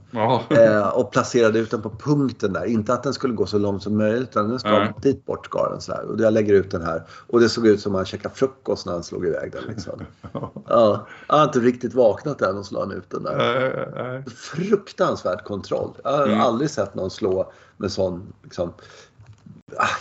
[0.50, 2.64] Eh, och placerade ut den på punkten där.
[2.64, 4.92] Inte att den skulle gå så långt som möjligt utan den ska mm.
[5.02, 6.04] dit bort ska den så här.
[6.04, 7.02] Och jag lägger ut den här.
[7.26, 9.64] Och det såg ut som att han käkade frukost när han slog iväg den.
[9.68, 10.00] Liksom.
[10.68, 14.24] ja, jag har inte riktigt vaknat än och slår ut den där.
[14.30, 15.90] Fruktansvärd kontroll.
[16.04, 16.40] Jag har mm.
[16.40, 18.72] aldrig sett någon slå med sån liksom,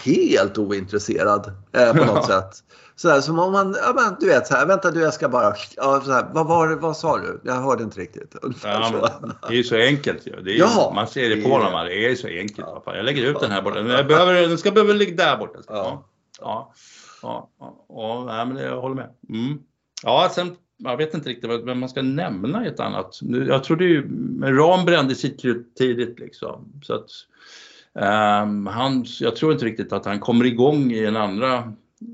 [0.06, 2.64] helt ointresserad eh, på något sätt.
[2.96, 5.56] Sådär som om man, ja men du vet så här, vänta du jag ska bara,
[5.76, 7.42] ja, så här, vad var vad sa du?
[7.44, 8.36] Jag hörde inte riktigt.
[8.64, 9.10] Ja,
[9.48, 10.32] det är ju så enkelt ju.
[10.32, 12.68] Är, ja, man ser det på honom, det är så enkelt.
[12.86, 12.96] Ja.
[12.96, 15.60] Jag lägger ut den här borta, jag behöver, den ska behöva ligga där borta.
[15.68, 16.10] Ja.
[16.42, 16.74] Ja,
[17.22, 19.10] ja, ja, ja, ja men jag håller med.
[19.30, 19.60] Mm.
[20.04, 23.20] Ja, sen jag vet inte riktigt vem man ska nämna i ett annat.
[23.48, 24.10] Jag trodde ju,
[24.42, 26.82] Ram brände sitt krut tidigt liksom.
[26.84, 27.10] Så att,
[27.96, 31.74] um, han, jag tror inte riktigt att han kommer igång i en andra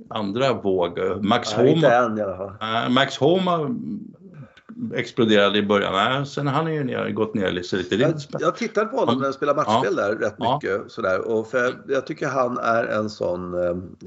[0.10, 1.00] andra våg.
[1.22, 3.76] Max Nej, Homa, än, äh, Max Homa
[4.94, 5.94] exploderade i början.
[5.94, 7.96] Nej, sen har han ju ner, gått ner lite.
[7.96, 10.04] Jag, jag tittade på honom när han spelade matchspel ja.
[10.04, 10.82] där rätt mycket.
[10.84, 10.90] Ja.
[10.90, 11.28] Sådär.
[11.28, 13.54] Och för jag tycker han är en sån,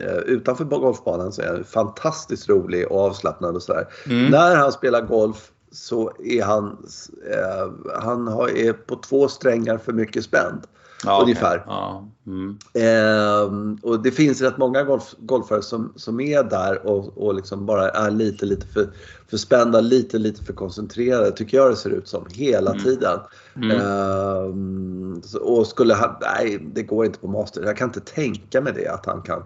[0.01, 3.87] eh, utanför golfbanan så är han fantastiskt rolig och avslappnad och sådär.
[4.07, 4.31] Mm.
[4.31, 6.87] När han spelar golf så är han,
[7.33, 10.61] eh, han har, är på två strängar för mycket spänd.
[11.05, 11.57] Ja, ungefär.
[11.57, 11.67] Okay.
[11.67, 12.09] Ja.
[12.27, 12.59] Mm.
[12.75, 17.67] Eh, och det finns rätt många golf, golfare som, som är där och, och liksom
[17.67, 18.89] bara är lite, lite för,
[19.31, 22.83] för spända, lite, lite för koncentrerade, tycker jag det ser ut som, hela mm.
[22.83, 23.19] tiden.
[23.57, 23.71] Mm.
[23.71, 27.63] Eh, och skulle han, nej det går inte på master.
[27.65, 29.43] Jag kan inte tänka mig det att han kan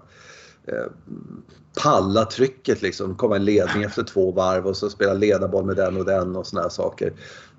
[0.66, 0.86] eh,
[1.82, 5.96] palla trycket liksom, komma i ledning efter två varv och så spela ledarboll med den
[5.96, 7.12] och den och såna här saker.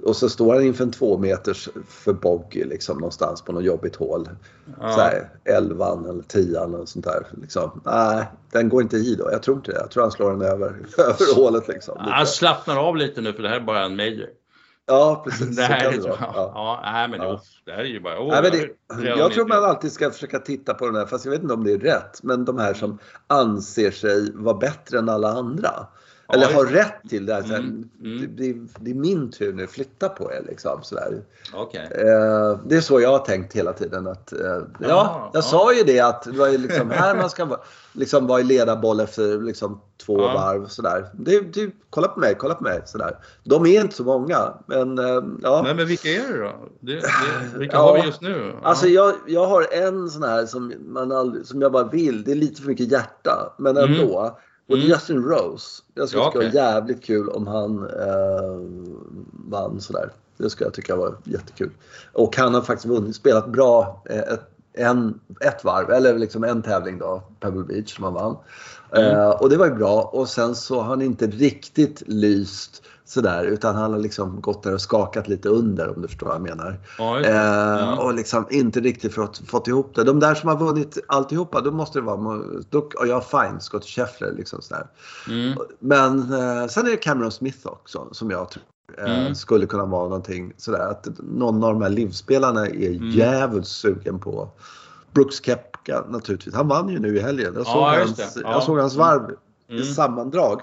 [0.04, 3.96] Och så står han inför en två meters för bogey liksom någonstans på något jobbigt
[3.96, 4.30] hål.
[4.82, 4.92] Ja.
[4.92, 7.28] Så här, elvan eller tian eller sånt där.
[7.42, 7.82] Liksom.
[7.86, 9.30] Nej, den går inte i då.
[9.32, 9.78] Jag tror inte det.
[9.78, 11.98] Jag tror han slår den över, över hålet liksom.
[12.00, 14.30] Han slappnar av lite nu för det här är bara en major.
[14.90, 15.48] Ja, precis.
[15.58, 16.52] Det här är det, ja.
[16.56, 17.42] ja, nej, men ja.
[17.66, 18.20] det här är ju bara...
[18.20, 18.52] Oh, nej, men
[19.02, 21.54] det, jag tror man alltid ska försöka titta på den här, fast jag vet inte
[21.54, 25.88] om det är rätt, men de här som anser sig vara bättre än alla andra.
[26.32, 27.36] Ja, Eller har rätt till det.
[27.36, 28.36] Mm, mm.
[28.36, 30.46] Det, det, är min tur nu, flytta på er.
[30.50, 31.22] Liksom, sådär.
[31.54, 31.84] Okay.
[31.84, 34.08] Eh, det är så jag har tänkt hela tiden.
[34.08, 37.46] Att, eh, ja, ja, jag sa ju det att det var liksom här man ska
[37.46, 37.60] vara,
[37.94, 40.34] liksom vara i ledarboll efter liksom, två ja.
[40.34, 40.68] varv.
[40.68, 41.06] Sådär.
[41.14, 42.82] Det, det, kolla på mig, kolla på mig.
[42.86, 43.18] Sådär.
[43.44, 44.54] De är inte så många.
[44.66, 45.62] Men, eh, ja.
[45.64, 46.54] men, men vilka är det då?
[46.80, 47.02] Det, det,
[47.58, 48.54] vilka har vi just nu?
[48.64, 52.24] Alltså jag, jag har en sån här som, man aldrig, som jag bara vill.
[52.24, 53.54] Det är lite för mycket hjärta.
[53.58, 53.92] Men mm.
[53.92, 54.20] ändå.
[54.20, 54.34] Mm.
[54.70, 54.88] Och mm.
[54.88, 55.84] Justin Rose.
[55.94, 56.50] Jag skulle ja, tycka okay.
[56.50, 58.60] var jävligt kul om han eh,
[59.50, 60.12] vann sådär.
[60.38, 61.72] Det skulle jag tycka var jättekul.
[62.14, 66.62] Och han har faktiskt vunnit, spelat bra eh, ett, en, ett varv, eller liksom en
[66.62, 68.38] tävling då, Pebble Beach, som han vann.
[68.92, 69.16] Mm.
[69.16, 70.02] Eh, och det var ju bra.
[70.02, 74.74] Och sen så har han inte riktigt lyst sådär utan han har liksom gått där
[74.74, 76.80] och skakat lite under om du förstår vad jag menar.
[76.98, 78.04] Ja, eh, ja.
[78.04, 80.04] Och liksom inte riktigt fått, fått ihop det.
[80.04, 83.86] De där som har vunnit alltihopa, då måste det vara, då, och jag fine, Scott
[83.86, 84.88] Scheffler liksom sådär.
[85.28, 85.58] Mm.
[85.80, 88.64] Men eh, sen är det Cameron Smith också som jag tror
[88.98, 89.36] mm.
[89.36, 93.10] skulle kunna vara någonting sådär att någon av de här livspelarna är mm.
[93.10, 94.50] jävligt sugen på
[95.14, 96.54] Brooks Kepka naturligtvis.
[96.54, 97.54] Han vann ju nu i helgen.
[97.56, 99.36] Jag såg, ja, hans, jag såg hans varv
[99.70, 99.82] mm.
[99.82, 100.62] i sammandrag.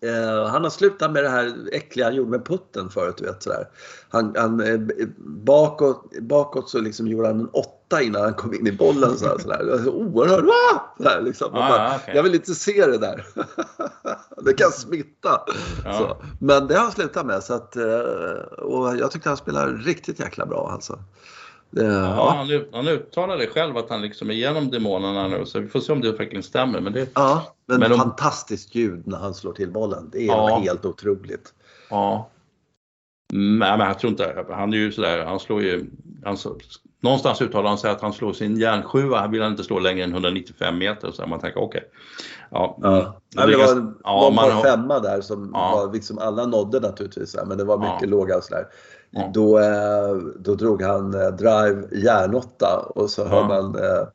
[0.00, 3.20] Eh, han har slutat med det här äckliga han gjorde med putten förut.
[3.22, 3.68] Vet, sådär.
[4.08, 4.80] Han, han, eh,
[5.18, 9.18] bakåt, bakåt så liksom gjorde han en åtta innan han kom in i bollen.
[9.18, 9.88] Sådär, sådär.
[9.88, 10.96] Oerhört!
[10.96, 11.54] Sådär, liksom.
[11.54, 12.16] ah, bara, okay.
[12.16, 13.26] Jag vill inte se det där.
[14.44, 15.40] det kan smitta.
[15.84, 16.18] Ja.
[16.40, 17.42] Men det har han slutat med.
[17.42, 17.84] Så att, eh,
[18.58, 20.70] och jag tyckte han spelade riktigt jäkla bra.
[20.72, 20.98] Alltså.
[21.70, 22.34] Ja, ja.
[22.36, 25.92] Han, han uttalade själv att han liksom är igenom demonerna nu så vi får se
[25.92, 26.80] om det verkligen stämmer.
[26.80, 30.10] Men det, ja, men, men fantastiskt ljud när han slår till bollen.
[30.12, 30.58] Det är ja.
[30.58, 31.54] helt otroligt.
[31.90, 32.30] Ja.
[33.32, 35.86] Nej, men jag tror inte, han är ju sådär, han slår ju,
[36.24, 36.36] han,
[37.04, 40.04] någonstans uttalar han sig att han slår sin järnsjua, han vill han inte slå längre
[40.04, 41.10] än 195 meter.
[41.10, 41.80] Så man tänker okej.
[41.80, 41.90] Okay.
[42.50, 43.20] Ja, ja.
[43.46, 45.70] Det, det var en ja, man, femma där som ja.
[45.74, 48.06] var, liksom alla nådde naturligtvis, men det var mycket ja.
[48.08, 48.66] låga och sådär.
[49.10, 49.30] Ja.
[49.34, 54.06] Då, eh, då drog han eh, drive järnåtta och så hör man eh,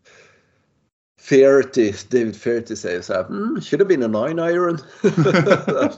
[1.21, 4.77] Fairty, David Fairty säger så här, mm, should have been a nine iron.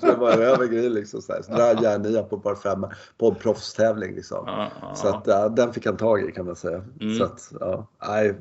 [0.01, 1.21] det var över grej liksom.
[1.21, 1.41] Så, här.
[1.41, 2.85] så drar järnia på par fem
[3.17, 4.67] på en proffstävling liksom.
[4.95, 6.83] Så att ja, den fick han tag i kan man säga.
[7.01, 7.17] Mm.
[7.17, 8.35] Så att, ja, nej,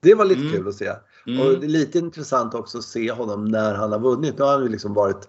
[0.00, 0.52] det var lite mm.
[0.52, 0.92] kul att se.
[1.26, 1.40] Mm.
[1.40, 4.38] Och det är lite intressant också att se honom när han har vunnit.
[4.38, 5.28] Nu har han ju liksom varit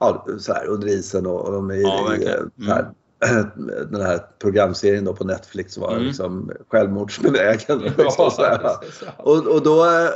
[0.00, 2.26] ja, så här, under isen och, och de är ja, i,
[2.64, 2.90] här,
[3.90, 6.02] den här programserien då på Netflix var mm.
[6.02, 7.78] liksom självmordsbenägen.
[7.78, 8.80] Liksom, ja,
[9.16, 10.10] och, och då äh,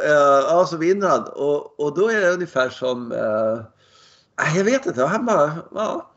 [0.49, 5.05] ja, så vinner han och, och då är det ungefär som, äh, jag vet inte,
[5.05, 6.11] han bara, ja,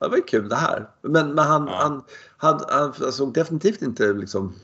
[0.00, 0.88] det var ju kul det här.
[1.02, 1.78] Men, men han, ja.
[1.82, 2.02] han,
[2.36, 4.54] han, han, han såg definitivt inte liksom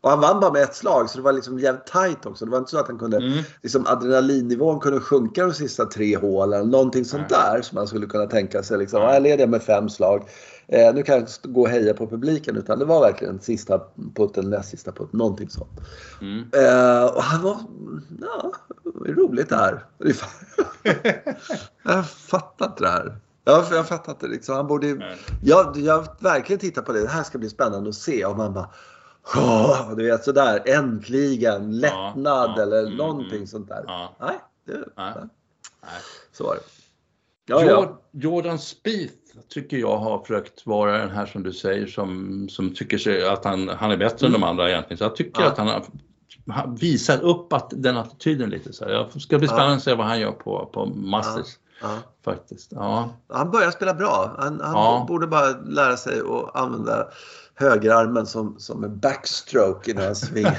[0.00, 2.44] och han vann bara med ett slag så det var liksom jävligt tight också.
[2.44, 3.38] Det var inte så att han kunde, mm.
[3.62, 6.70] liksom adrenalinnivån kunde sjunka de sista tre hålen.
[6.70, 7.40] någonting sånt Nej.
[7.40, 8.78] där som man skulle kunna tänka sig.
[8.78, 10.28] Liksom, här leder jag med fem slag.
[10.68, 13.80] Eh, nu kan jag inte gå och heja på publiken utan det var verkligen sista
[14.14, 15.80] putten, näst sista putten, någonting sånt.
[16.20, 16.38] Mm.
[16.38, 17.56] Eh, och han var,
[18.20, 18.52] ja,
[19.04, 19.84] det är roligt det här.
[21.82, 23.16] jag fattar inte det här.
[23.44, 24.54] Jag, jag fattar inte liksom.
[24.54, 27.02] Han borde, jag, jag verkligen tittat på det.
[27.02, 28.24] Det här ska bli spännande att se.
[28.24, 28.68] Och man bara
[29.36, 33.84] Oh, du vet sådär, äntligen, lättnad ja, eller mm, någonting mm, sånt där.
[33.86, 34.16] Ja.
[34.20, 35.12] Nej, det, nej.
[35.16, 36.00] nej.
[36.32, 36.60] Så var det.
[37.46, 38.00] Ja, ja.
[38.10, 39.14] Jordan Spieth
[39.48, 43.44] tycker jag har försökt vara den här som du säger som, som tycker sig att
[43.44, 44.34] han, han är bättre mm.
[44.34, 44.48] än de mm.
[44.48, 44.98] andra egentligen.
[44.98, 48.72] Så jag tycker att han har visat upp att den attityden lite.
[48.72, 51.56] Så jag ska bli spännande att se vad han gör på, på Masters.
[52.24, 52.72] Faktiskt.
[52.72, 53.10] Ja.
[53.28, 54.34] Han börjar spela bra.
[54.38, 57.08] Han, han borde bara lära sig att använda
[57.58, 60.58] högerarmen som, som en backstroke när han svingar,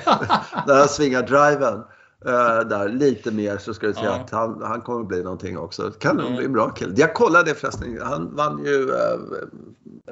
[0.68, 1.84] när han svingar driven.
[2.26, 4.16] Uh, där lite mer så ska du säga ja.
[4.16, 5.92] att han, han kommer bli någonting också.
[5.92, 6.36] Kan mm.
[6.36, 6.94] bli en bra kille.
[6.98, 8.94] Jag kollade förresten, han vann ju uh,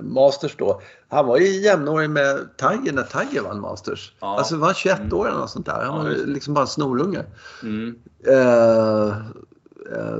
[0.02, 0.82] Masters då.
[1.10, 4.14] Han var ju jämnårig med Tiger när Tiger vann Masters.
[4.20, 4.38] Ja.
[4.38, 5.14] Alltså var 21 mm.
[5.14, 5.84] år eller något sånt där.
[5.86, 7.24] Han var liksom bara en snorunge.
[7.64, 7.96] Mm.
[8.28, 9.16] Uh,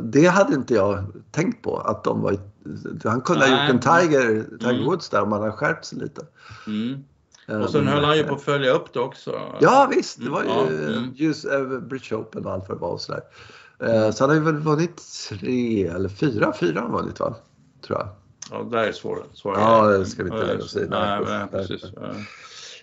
[0.04, 2.38] det hade inte jag tänkt på att de var
[3.04, 3.56] han kunde Nej.
[3.56, 4.86] ha gjort en Tiger, Tiger mm.
[4.86, 6.22] Woods där om han hade skärpt sig lite.
[6.68, 7.04] Mm.
[7.48, 9.40] Eh, och sen höll han ju på att följa upp det också.
[9.60, 10.94] Ja visst, det var ju mm.
[10.94, 11.12] mm.
[11.16, 13.22] just uh, British Open och allt vad det var och sådär.
[13.84, 17.36] Uh, så han har ju väl vunnit tre eller fyra, fyra har han vunnit va?
[17.88, 18.10] Tror jag.
[18.52, 19.30] Ja, det är svårt.
[19.34, 19.62] svårare.
[19.62, 20.88] Ja, det ska vi inte lägga oss i.
[20.90, 21.84] Nej, precis.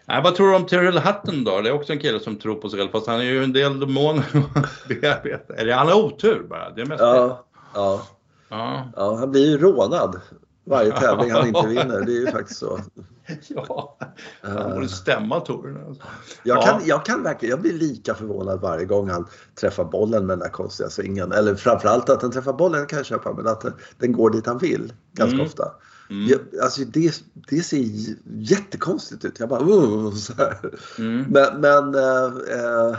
[0.07, 1.61] Nej, vad tror du om Tyrrell Hutton då?
[1.61, 3.53] Det är också en kille som tror på sig själv fast han är ju en
[3.53, 5.55] del demoner att bearbeta.
[5.55, 6.71] Eller han har otur bara.
[6.71, 8.07] Det är mest ja, ja.
[8.49, 8.89] Ja.
[8.97, 10.21] ja, han blir ju rånad
[10.65, 12.01] varje tävling han inte vinner.
[12.01, 12.81] Det är ju faktiskt så.
[13.49, 13.97] Ja,
[14.43, 15.87] han borde stämma Toren.
[15.87, 16.03] Alltså.
[16.43, 19.27] Jag, kan, jag kan verkligen, jag blir lika förvånad varje gång han
[19.61, 21.33] träffar bollen med den där konstiga svingen.
[21.33, 23.65] Eller framförallt att han träffar bollen kan jag köpa, men att
[23.99, 25.47] den går dit han vill ganska mm.
[25.47, 25.73] ofta.
[26.11, 26.29] Mm.
[26.29, 27.85] Jag, alltså det, det ser
[28.25, 29.41] jättekonstigt ut.
[29.41, 30.33] Jag bara uh, så
[30.99, 31.27] mm.
[31.31, 32.97] Men, men äh, äh,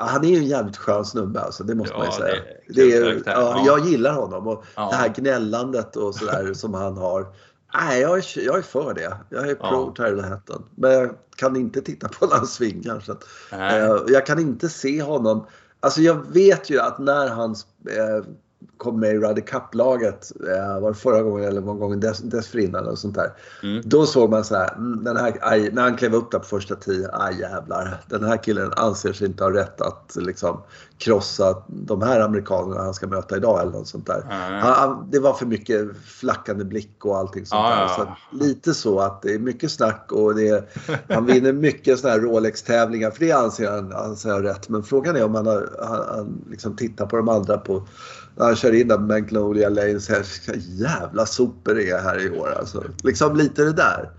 [0.00, 2.42] han är ju en jävligt skön snubbe alltså, det måste ja, man ju säga.
[2.68, 4.88] Det, det är, ja, Jag gillar honom och ja.
[4.90, 7.26] det här gnällandet och sådär som han har.
[7.74, 9.16] Nej, jag är, jag är för det.
[9.28, 10.22] Jag är pro ja.
[10.22, 10.64] Hatton.
[10.74, 13.00] Men jag kan inte titta på när han svingar.
[13.00, 15.46] Så att, eh, jag kan inte se honom.
[15.80, 17.50] Alltså jag vet ju att när han
[17.90, 18.24] eh,
[18.76, 22.84] kom med i Ruddy Cup-laget, eh, var det förra gången eller någon gång dess, dessförinnan
[22.84, 23.32] eller sånt där.
[23.62, 23.82] Mm.
[23.84, 26.44] Då såg man så här, mm, den här aj, när han klev upp där på
[26.44, 28.00] första tio, aj jävlar.
[28.06, 30.60] Den här killen anser sig inte ha rätt att liksom
[30.98, 34.20] krossa de här amerikanerna han ska möta idag eller något sånt där.
[34.20, 34.60] Mm.
[34.60, 37.88] Han, det var för mycket flackande blick och allting sånt ah, där.
[37.88, 40.64] Så lite så att det är mycket snack och det är,
[41.14, 44.68] han vinner mycket sådana här Rolex-tävlingar för det anser han, anser han rätt.
[44.68, 47.86] Men frågan är om han, har, han, han liksom tittar på de andra på
[48.44, 50.24] han kör in där Magnolia Lane så här,
[50.56, 52.84] jävla sopor det är här i år alltså.
[53.04, 54.10] Liksom lite det där.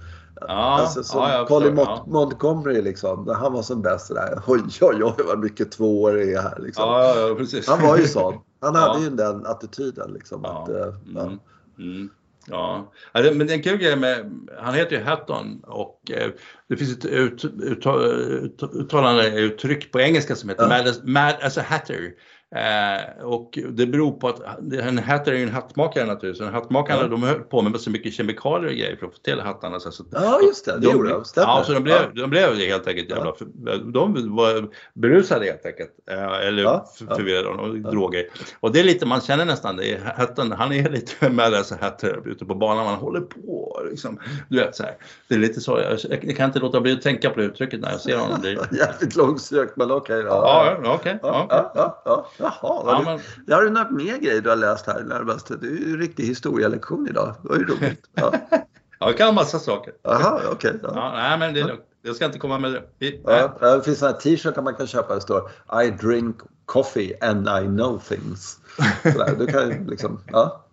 [0.42, 2.06] Ja, alltså, som ja, Colin Mont ja.
[2.08, 4.42] Montgomery liksom, när han var som bäst där.
[4.48, 6.84] Oj, oj, oj vad mycket tvåor det är här liksom.
[6.84, 7.68] Ja, ja, precis.
[7.68, 8.40] Han var ju sån.
[8.62, 10.46] Han hade ju den attityden liksom.
[10.46, 10.76] Att, uh,
[11.08, 11.40] mm.
[11.80, 12.10] Mm.
[12.48, 16.32] Ja, alltså, men det är en kul grej med, han heter ju Hatton och eh,
[16.70, 20.70] det finns ett ut, ut, ut, uttalande uttryck på engelska som heter ja.
[20.70, 22.14] mad, mad as a hatter.
[22.56, 24.42] Eh, och det beror på att
[24.74, 26.48] en hatter är ju en hattmakare naturligtvis.
[26.48, 27.08] En hattmakarna ja.
[27.08, 29.80] de höll på med så mycket kemikalier och grejer för att få till hattarna.
[29.80, 31.24] Så ja just det, det de, gjorde de.
[31.36, 32.22] Ja, så de blev, ja.
[32.22, 33.46] de blev helt enkelt jävla, för,
[33.92, 35.92] de var berusade helt enkelt.
[36.12, 36.86] Eh, eller ja.
[37.16, 37.92] förvirrade och ja.
[37.92, 38.26] droger.
[38.60, 40.00] Och det är lite, man känner nästan det.
[40.18, 42.86] Hatten, han är lite med dessa hatter ute på banan.
[42.86, 44.20] Man håller på liksom.
[44.50, 44.96] Du vet så här.
[45.28, 45.80] Det är lite så.
[45.80, 48.44] Jag, jag kan inte låta bli att tänka på det uttrycket när jag ser honom.
[48.72, 51.20] Jävligt långsökt men okej okay, Ja, ja, okej.
[51.22, 52.30] Okay, ja, ja, ja.
[52.40, 53.20] Jaha, ja, men...
[53.46, 55.48] det, har du några mer grejer du har läst här närmast?
[55.62, 57.36] Det är ju en riktig historielektion idag.
[57.42, 58.10] Det var ju roligt.
[58.14, 58.34] Ja.
[58.52, 58.60] ja,
[59.00, 59.94] jag kan massa saker.
[60.04, 60.50] Jaha, okej.
[60.52, 60.92] Okay, ja.
[60.96, 61.12] ja.
[61.16, 61.82] nej, men det är lugnt.
[62.02, 63.22] jag ska inte komma med det.
[63.24, 65.16] Ja, det finns sådana t-shirtar man kan köpa.
[65.16, 65.52] Det står
[65.84, 68.60] I drink coffee and I know things.
[69.04, 70.66] Sådär, du kan liksom, ja.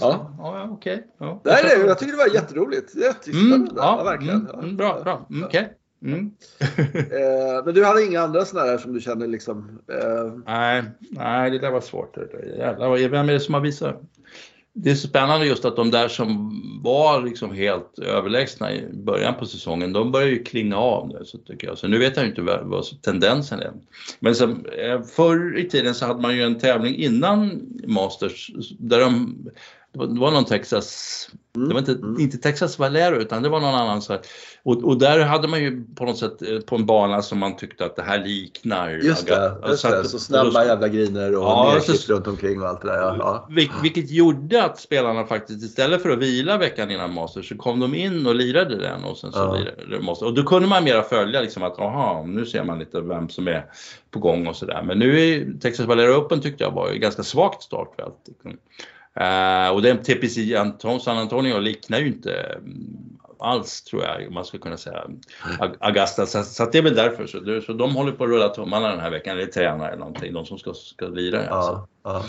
[0.00, 0.94] Ja, ja okej.
[0.94, 1.06] Okay.
[1.18, 1.40] Ja.
[1.44, 2.94] Nej, nej, jag tycker det var jätteroligt.
[2.94, 3.56] Jättespännande.
[3.56, 4.50] Mm, ja, ja, verkligen.
[4.50, 5.26] Mm, bra, bra.
[5.30, 5.44] Mm.
[5.44, 5.64] Okay.
[6.02, 6.30] Mm.
[6.60, 9.80] eh, men du hade inga andra sådana där som du känner liksom?
[9.92, 10.32] Eh...
[10.46, 12.16] Nej, nej, det där var svårt.
[12.58, 14.02] Jävlar, vem är det som har visat?
[14.72, 19.34] Det är så spännande just att de där som var liksom helt överlägsna i början
[19.38, 21.78] på säsongen, de börjar ju klinga av nu så tycker jag.
[21.78, 23.72] Så nu vet jag inte vad, vad tendensen är.
[24.20, 29.00] Men så, eh, förr i tiden så hade man ju en tävling innan Masters där
[29.00, 29.36] de
[29.92, 31.68] det var, det var någon Texas, mm.
[31.68, 32.20] det var inte, mm.
[32.20, 34.22] inte Texas Valero utan det var någon annan så här,
[34.62, 37.56] och, och, där hade man ju på något sätt eh, på en bana som man
[37.56, 38.90] tyckte att det här liknar.
[38.90, 40.04] Just det, just det.
[40.04, 42.96] så snabba jävla griner och ja, nerkipp runt omkring och allt det där.
[42.98, 43.48] Ja.
[43.50, 47.80] Vil, vilket gjorde att spelarna faktiskt istället för att vila veckan innan Masters så kom
[47.80, 49.54] de in och lirade den och sen så ja.
[49.54, 50.26] lirade Masters.
[50.26, 53.48] Och då kunde man mera följa liksom att aha, nu ser man lite vem som
[53.48, 53.66] är
[54.10, 54.82] på gång och sådär.
[54.86, 58.14] Men nu i Texas Valero Open tyckte jag var ju ganska svagt startfält.
[59.20, 64.44] Uh, och den TPC Anton, San Antonio liknar ju inte mm, alls tror jag man
[64.44, 65.04] ska kunna säga
[65.78, 66.26] Augusta.
[66.26, 67.26] Så, så det är väl därför.
[67.26, 70.32] Så, så de håller på att rulla tummarna den här veckan, eller tränar eller någonting,
[70.32, 71.44] de som ska, ska lira.
[71.44, 71.88] Ja, alltså.
[72.02, 72.24] ja.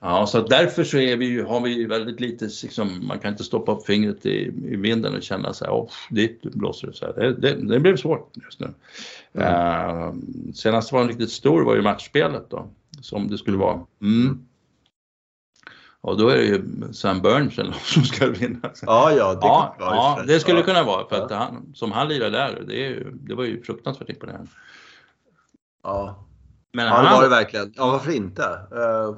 [0.00, 3.72] ja, så därför så är vi, har vi väldigt lite, liksom, man kan inte stoppa
[3.72, 6.92] upp fingret i, i vinden och känna så här, oh, dit blåser det.
[6.92, 7.12] Så här.
[7.12, 8.68] Det, det, det blev svårt just nu.
[9.34, 9.48] Mm.
[9.48, 10.14] Uh,
[10.54, 12.68] senast var en riktigt stor var ju matchspelet då,
[13.00, 13.80] som det skulle vara.
[14.02, 14.46] Mm.
[16.06, 18.70] Och då är det ju Sam Burns som ska vinna.
[18.82, 22.30] Ja, ja, det, ja, ja, det skulle kunna vara för att han, som han lirar
[22.30, 24.50] där, det, är, det var ju fruktansvärt imponerande.
[25.82, 26.26] Ja,
[26.72, 27.72] Men ja det var det verkligen.
[27.76, 28.42] Ja, varför inte?
[28.72, 29.08] Uh,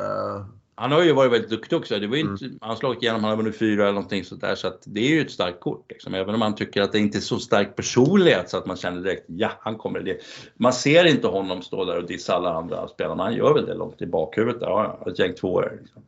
[0.00, 0.46] uh,
[0.78, 1.98] han har ju varit väldigt duktig också.
[1.98, 2.58] Det var inte, mm.
[2.60, 4.54] Han slagit igenom, han har vunnit fyra eller någonting sådär.
[4.54, 5.86] Så att det är ju ett starkt kort.
[5.88, 6.14] Liksom.
[6.14, 9.02] Även om man tycker att det inte är så stark personlighet så att man känner
[9.02, 10.20] direkt, ja han kommer det.
[10.54, 13.16] Man ser inte honom stå där och dissa alla andra spelare.
[13.16, 14.62] Man gör väl det långt i bakhuvudet.
[14.62, 15.78] Ja, ett gäng tvåor.
[15.82, 16.02] Liksom.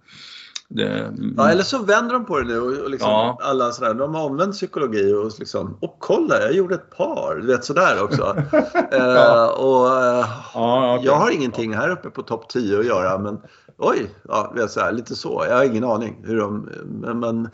[0.71, 3.39] Det, ja, eller så vänder de på det nu och liksom ja.
[3.41, 7.47] alla sådär, de har omvänt psykologi och liksom, och kolla jag gjorde ett par, du
[7.47, 8.37] vet sådär också.
[8.91, 9.51] ja.
[9.51, 11.07] uh, och uh, ja, okay.
[11.07, 13.41] Jag har ingenting här uppe på topp 10 att göra men
[13.79, 15.45] oj, ja, vet så här, lite så.
[15.49, 17.51] Jag har ingen aning hur de, men, men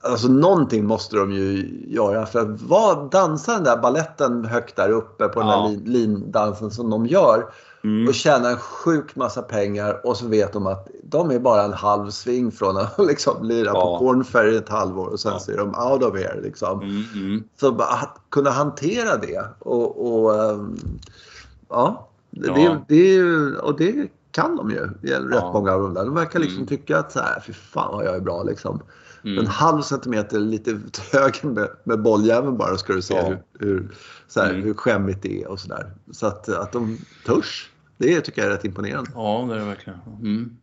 [0.00, 5.28] alltså någonting måste de ju göra för vad, dansa den där balletten högt där uppe
[5.28, 7.44] på den där lindansen som de gör
[7.86, 8.08] mm.
[8.08, 11.72] och tjäna en sjuk massa pengar och så vet de att de är bara en
[11.72, 13.72] halv sving från att liksom lira ja.
[13.72, 15.38] på Corn Ferry ett halvår och sen ja.
[15.38, 16.40] så är de out of here.
[16.40, 16.80] Liksom.
[16.80, 17.44] Mm, mm.
[17.60, 20.76] Så att kunna hantera det och, och um,
[21.68, 22.84] ja, det, ja.
[22.88, 25.52] Det, det, och det kan de ju i rätt ja.
[25.52, 26.04] många rundor.
[26.04, 26.66] De verkar liksom mm.
[26.66, 28.80] tycka att så här, fy fan vad jag är bra liksom.
[29.24, 29.38] Mm.
[29.38, 30.70] En halv centimeter lite
[31.12, 33.28] höger med, med bolljäveln bara ska du se ja.
[33.28, 33.88] hur, hur,
[34.28, 34.62] så här, mm.
[34.62, 35.90] hur skämmigt det är och sådär.
[36.12, 39.10] Så att, att de törs, det tycker jag är rätt imponerande.
[39.14, 40.00] Ja, det är det verkligen.
[40.20, 40.56] Mm.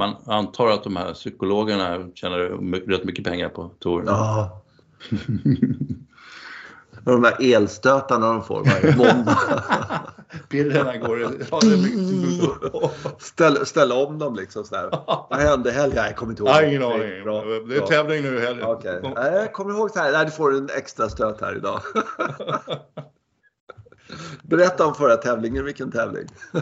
[0.00, 2.38] Man antar att de här psykologerna tjänar
[2.86, 4.06] rätt mycket pengar på touren.
[4.06, 4.62] Ja.
[7.04, 9.38] de där elstötarna de får varje måndag.
[10.48, 11.32] Pirrarna går.
[13.18, 14.90] ställ, ställ om dem liksom sådär.
[15.30, 16.04] Vad hände i helgen?
[16.04, 16.52] Jag kommer inte ihåg.
[16.52, 17.22] Har ingen aning.
[17.22, 17.44] Bra.
[17.44, 18.66] Det är tävling nu i helgen.
[18.66, 19.00] Okay.
[19.14, 20.12] Jag kommer ihåg så här.
[20.12, 21.80] Nej, du får en extra stöt här idag.
[24.42, 25.64] Berätta om förra tävlingen.
[25.64, 26.26] Vilken tävling?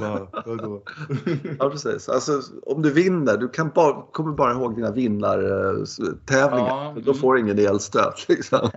[1.58, 2.08] ja, precis.
[2.08, 6.68] Alltså, om du vinner, du kan bara, kommer bara ihåg dina vinnartävlingar.
[6.68, 6.96] Ja.
[7.04, 8.28] Då får du ingen elstöt.
[8.28, 8.58] Liksom.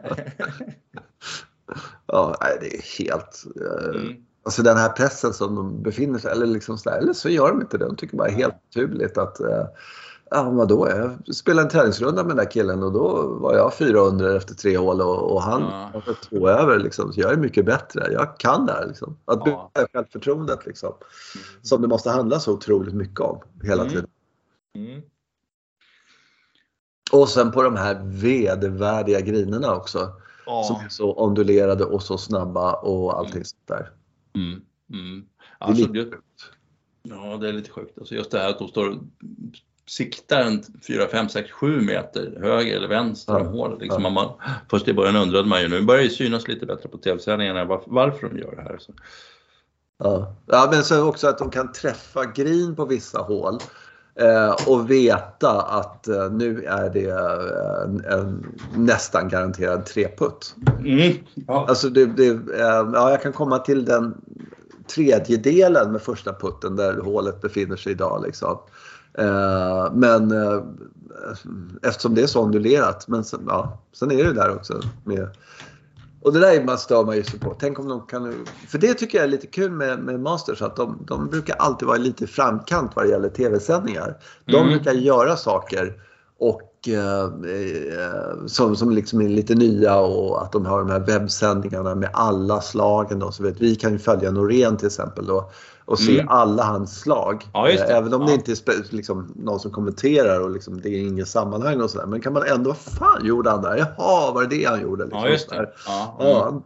[2.06, 3.43] ja, det är helt...
[3.62, 4.13] Eh, mm.
[4.43, 7.49] Alltså den här pressen som de befinner sig eller liksom så där, eller så gör
[7.49, 7.86] de inte det.
[7.86, 9.65] De tycker bara helt naturligt att eh,
[10.29, 10.89] Ja, vadå?
[10.89, 14.77] Jag spelade en träningsrunda med den där killen och då var jag 400 efter tre
[14.77, 16.01] hål och, och han ja.
[16.05, 16.79] var två över.
[16.79, 17.13] Liksom.
[17.13, 18.11] Så jag är mycket bättre.
[18.11, 18.88] Jag kan det här.
[18.88, 19.17] Liksom.
[19.25, 19.88] Att bygga ja.
[19.93, 20.93] självförtroendet liksom.
[21.35, 21.47] Mm.
[21.61, 23.89] Som det måste handla så otroligt mycket om hela mm.
[23.93, 24.09] tiden.
[24.75, 25.01] Mm.
[27.11, 30.11] Och sen på de här vedervärdiga grinerna också.
[30.45, 30.63] Ja.
[30.63, 33.45] Som är så ondulerade och så snabba och allting mm.
[33.45, 33.91] sånt där.
[34.35, 34.61] Mm.
[34.93, 35.25] Mm.
[35.59, 36.17] Alltså, det är lite
[37.09, 37.97] Ja, det är lite sjukt.
[37.97, 38.99] Alltså just det här att de står
[39.88, 43.39] siktar en 4, 5, 6, 7 meter höger eller vänster ja.
[43.39, 43.82] om hålet.
[43.82, 44.10] Liksom ja.
[44.10, 44.30] man,
[44.69, 47.91] först i början undrade man ju, nu börjar det synas lite bättre på tv-sändningarna varför,
[47.91, 48.78] varför de gör det här.
[48.78, 48.93] Så.
[49.98, 50.36] Ja.
[50.45, 53.60] ja, men så också att de kan träffa green på vissa hål
[54.19, 58.45] eh, och veta att eh, nu är det eh, en, en
[58.76, 60.55] nästan garanterad treputt.
[60.80, 61.14] Mm.
[61.34, 61.66] Ja.
[61.70, 64.22] Alltså det, det, eh, ja, jag kan komma till den
[64.88, 68.24] tredjedelen med första putten där hålet befinner sig idag.
[68.26, 68.57] Liksom.
[69.18, 70.63] Eh, men eh,
[71.82, 73.07] eftersom det är så ondulerat.
[73.07, 75.28] Men sen, ja, sen är det där också med
[76.22, 77.55] Och det där man stör man ju sig på.
[77.59, 78.45] Tänk om de kan...
[78.68, 81.88] För det tycker jag är lite kul med, med Masters att de, de brukar alltid
[81.88, 84.18] vara lite i framkant vad det gäller tv-sändningar.
[84.45, 84.70] De mm.
[84.70, 85.93] brukar göra saker
[86.39, 90.99] och eh, eh, som, som liksom är lite nya och att de har de här
[90.99, 93.20] webbsändningarna med alla slagen.
[93.20, 93.32] Då.
[93.32, 95.51] Så vet, vi kan ju följa Norén till exempel då,
[95.86, 96.29] och se mm.
[96.29, 97.47] alla hans slag.
[97.53, 98.27] Ja, Även om ja.
[98.27, 102.05] det inte är liksom, någon som kommenterar och liksom, det är inget sammanhang och sådär.
[102.05, 103.77] Men kan man ändå, vad fan gjorde han där?
[103.77, 105.03] Jaha, var det det han gjorde?
[105.03, 105.71] Liksom, ja, just det.
[105.88, 106.61] Ja, mm.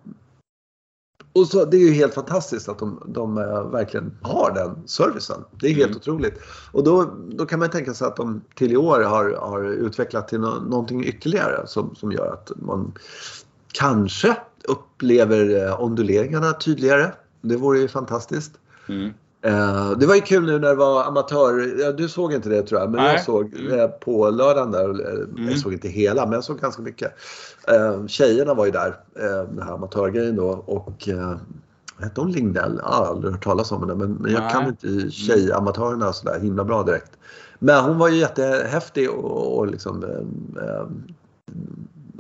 [1.34, 5.44] Och så, det är ju helt fantastiskt att de, de uh, verkligen har den servicen.
[5.60, 5.98] Det är helt mm.
[5.98, 6.42] otroligt.
[6.72, 10.28] Och då, då kan man tänka sig att de till i år har, har utvecklat
[10.28, 12.94] till no någonting ytterligare som, som gör att man
[13.72, 17.12] kanske upplever uh, onduleringarna tydligare.
[17.42, 18.52] Det vore ju fantastiskt.
[18.90, 19.14] Mm.
[19.46, 22.62] Uh, det var ju kul nu när det var amatör, ja, du såg inte det
[22.62, 23.14] tror jag, men Nej.
[23.14, 23.90] jag såg mm.
[24.02, 25.50] på lördagen där, mm.
[25.50, 27.12] jag såg inte hela men jag såg ganska mycket.
[27.72, 31.36] Uh, tjejerna var ju där, uh, den här amatörgrejen då och uh,
[32.00, 32.80] hette hon Lindell?
[32.84, 36.64] Jag har aldrig hört talas om henne men, men jag kan inte tjejamatörerna sådär himla
[36.64, 37.12] bra direkt.
[37.60, 40.04] Men hon var ju jättehäftig och, och liksom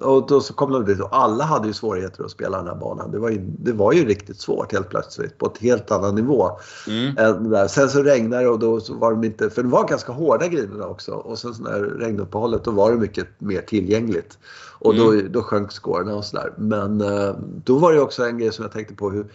[0.01, 2.75] och då så kom de dit och alla hade ju svårigheter att spela den här
[2.75, 3.11] banan.
[3.11, 6.51] Det var ju, det var ju riktigt svårt helt plötsligt på ett helt annan nivå.
[6.87, 7.67] Mm.
[7.69, 10.47] Sen så regnade det och då så var de inte, för det var ganska hårda
[10.47, 11.11] grinerna också.
[11.11, 14.37] Och sen så när regnuppehållet då var det mycket mer tillgängligt.
[14.79, 15.31] Och då, mm.
[15.31, 16.53] då sjönk scorerna och sådär.
[16.57, 19.25] Men eh, då var det också en grej som jag tänkte på hur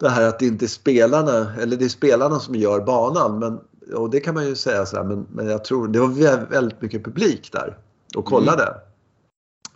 [0.00, 3.38] det här att det inte är spelarna, eller det är spelarna som gör banan.
[3.38, 3.60] Men,
[3.94, 7.04] och det kan man ju säga sådär, men, men jag tror det var väldigt mycket
[7.04, 7.76] publik där
[8.16, 8.62] och kollade.
[8.62, 8.87] Mm.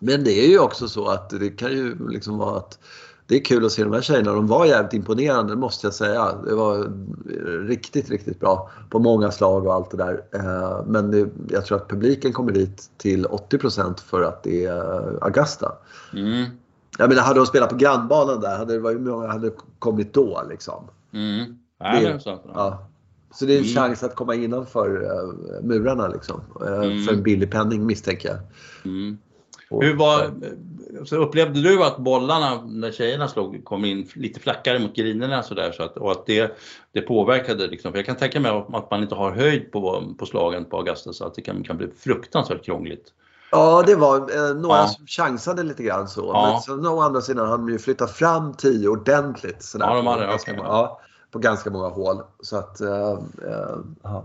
[0.02, 2.78] Men det är ju också så att det kan ju liksom vara att
[3.26, 4.32] det är kul att se de här tjejerna.
[4.32, 6.32] De var jävligt imponerande måste jag säga.
[6.46, 6.92] Det var
[7.66, 10.24] riktigt, riktigt bra på många slag och allt det där.
[10.34, 15.24] Eh, men det, jag tror att publiken kommer dit till 80% för att det är
[15.24, 15.72] Augusta.
[16.12, 16.44] Mm.
[16.98, 20.42] Jag menar, hade de spelat på grannbanan där hade det varit många hade kommit då
[20.50, 20.84] liksom.
[21.12, 21.58] Mm.
[21.78, 22.38] Ja, det, så.
[22.54, 22.86] Ja.
[23.34, 23.74] Så det är en mm.
[23.74, 26.40] chans att komma innanför uh, murarna liksom.
[26.66, 27.04] Mm.
[27.04, 28.38] För en billig penning misstänker jag.
[28.84, 29.18] Mm.
[29.80, 30.30] Hur var,
[31.04, 35.54] så upplevde du att bollarna när tjejerna slog kom in lite flackare mot grinerna så
[35.54, 36.58] där, så att, och att det,
[36.92, 40.26] det påverkade liksom, för jag kan tänka mig att man inte har höjd på, på
[40.26, 43.12] slagen på Augusta så att det kan, kan bli fruktansvärt krångligt.
[43.50, 44.86] Ja, det var eh, några ja.
[44.86, 46.30] som chansade lite grann så.
[46.34, 46.50] Ja.
[46.52, 49.62] Men sen å andra sidan hade de ju flyttat fram 10 ordentligt.
[49.62, 50.64] Sådär, ja, de hade, på, ganska, okay.
[50.64, 51.00] ja,
[51.30, 52.22] på ganska många hål.
[52.40, 52.88] Så att, uh,
[54.04, 54.22] uh,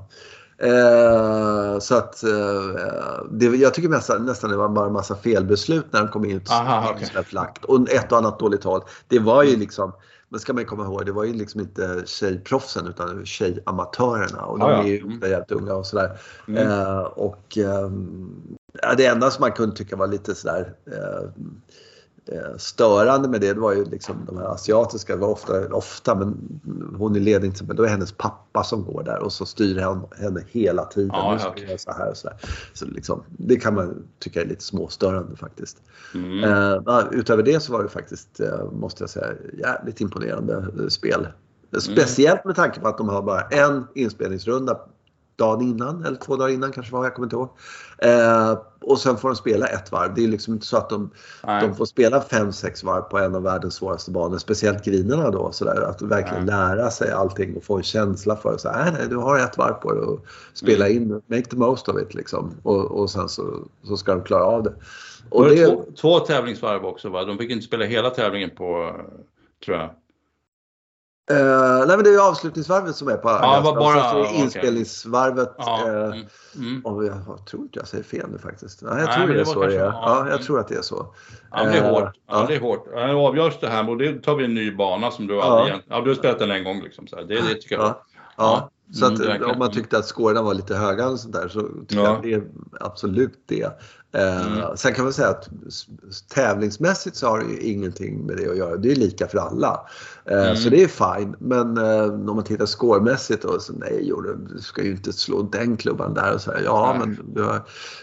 [0.59, 5.85] Eh, så att eh, det, jag tycker nästan, nästan det var bara en massa felbeslut
[5.91, 7.23] när de kom in Aha, okay.
[7.23, 7.65] flackt.
[7.65, 8.81] Och ett och annat dåligt håll.
[9.07, 9.93] Det var ju liksom,
[10.29, 14.41] men ska man komma ihåg, det var ju liksom inte tjejproffsen utan tjejamatörerna.
[14.41, 14.83] Och de ah, ja.
[14.83, 15.31] är ju mm.
[15.31, 16.19] jävligt unga och sådär.
[16.47, 16.67] Mm.
[16.67, 18.57] Eh, och ehm,
[18.97, 21.29] det enda som man kunde tycka var lite sådär Eh,
[22.57, 26.59] störande med det, det var ju liksom de här asiatiska, det var ofta, ofta men
[26.97, 30.05] hon i ledning till då är hennes pappa som går där och så styr han
[30.19, 31.11] henne hela tiden.
[31.13, 31.77] Ja, okay.
[31.77, 32.29] så här och så,
[32.73, 35.77] så liksom, det kan man tycka är lite småstörande faktiskt.
[36.13, 36.43] Mm.
[36.43, 41.27] Uh, utöver det så var det faktiskt, uh, måste jag säga, jävligt imponerande spel.
[41.71, 41.81] Mm.
[41.81, 44.79] Speciellt med tanke på att de har bara en inspelningsrunda
[45.37, 47.49] dagen innan eller två dagar innan kanske var, jag kommer inte ihåg.
[47.97, 50.13] Eh, och sen får de spela ett varv.
[50.15, 51.09] Det är liksom inte så att de,
[51.41, 54.37] de får spela fem, sex varv på en av världens svåraste banor.
[54.37, 55.51] Speciellt grinerna då.
[55.51, 56.55] Så där, att verkligen nej.
[56.55, 58.59] lära sig allting och få en känsla för det.
[58.59, 61.03] Så, nej, nej, du har ett varv på dig och spela mm.
[61.03, 61.21] in.
[61.27, 62.51] Make the most of it liksom.
[62.63, 63.43] Och, och sen så,
[63.83, 64.73] så ska de klara av det.
[65.29, 67.23] Och det, det två, två tävlingsvarv också va?
[67.23, 68.95] De fick inte spela hela tävlingen på,
[69.65, 69.89] tror jag.
[71.31, 73.79] Uh, nej men det är avslutningsvarvet som är på ja, Augusta.
[73.79, 74.35] Bara, så okay.
[74.35, 75.55] inspelningsvarvet.
[75.57, 76.81] Ja, uh, mm, mm.
[76.85, 78.81] Och jag, jag, tror inte jag säger fel nu faktiskt.
[78.81, 79.79] Nej, jag nej, tror det, är så det är.
[79.79, 80.43] Ja, ja, jag mm.
[80.43, 81.13] tror att det är så.
[81.51, 82.13] Ja, det är uh, hårt.
[82.27, 82.85] Ja, det är hårt.
[82.93, 86.01] Det avgörs det här och det tar vi en ny bana som du aldrig ja.
[86.01, 87.07] du har spelat den en gång liksom.
[87.07, 87.95] Så det, det tycker jag.
[88.37, 88.69] Ja.
[88.93, 91.61] Så att, mm, om man tyckte att scorerna var lite höga och sånt där så
[91.87, 92.43] tycker jag det är
[92.79, 93.79] absolut det.
[94.11, 94.77] Mm.
[94.77, 95.49] sen kan man säga att
[96.29, 98.77] tävlingsmässigt så har det ju ingenting med det att göra.
[98.77, 99.87] Det är lika för alla.
[100.25, 100.55] Eh, mm.
[100.55, 101.35] Så det är fine.
[101.39, 104.13] Men eh, om man tittar scoremässigt då, så nej,
[104.55, 107.17] du ska ju inte slå den klubban där och säga ja, nej.
[107.33, 107.61] men har,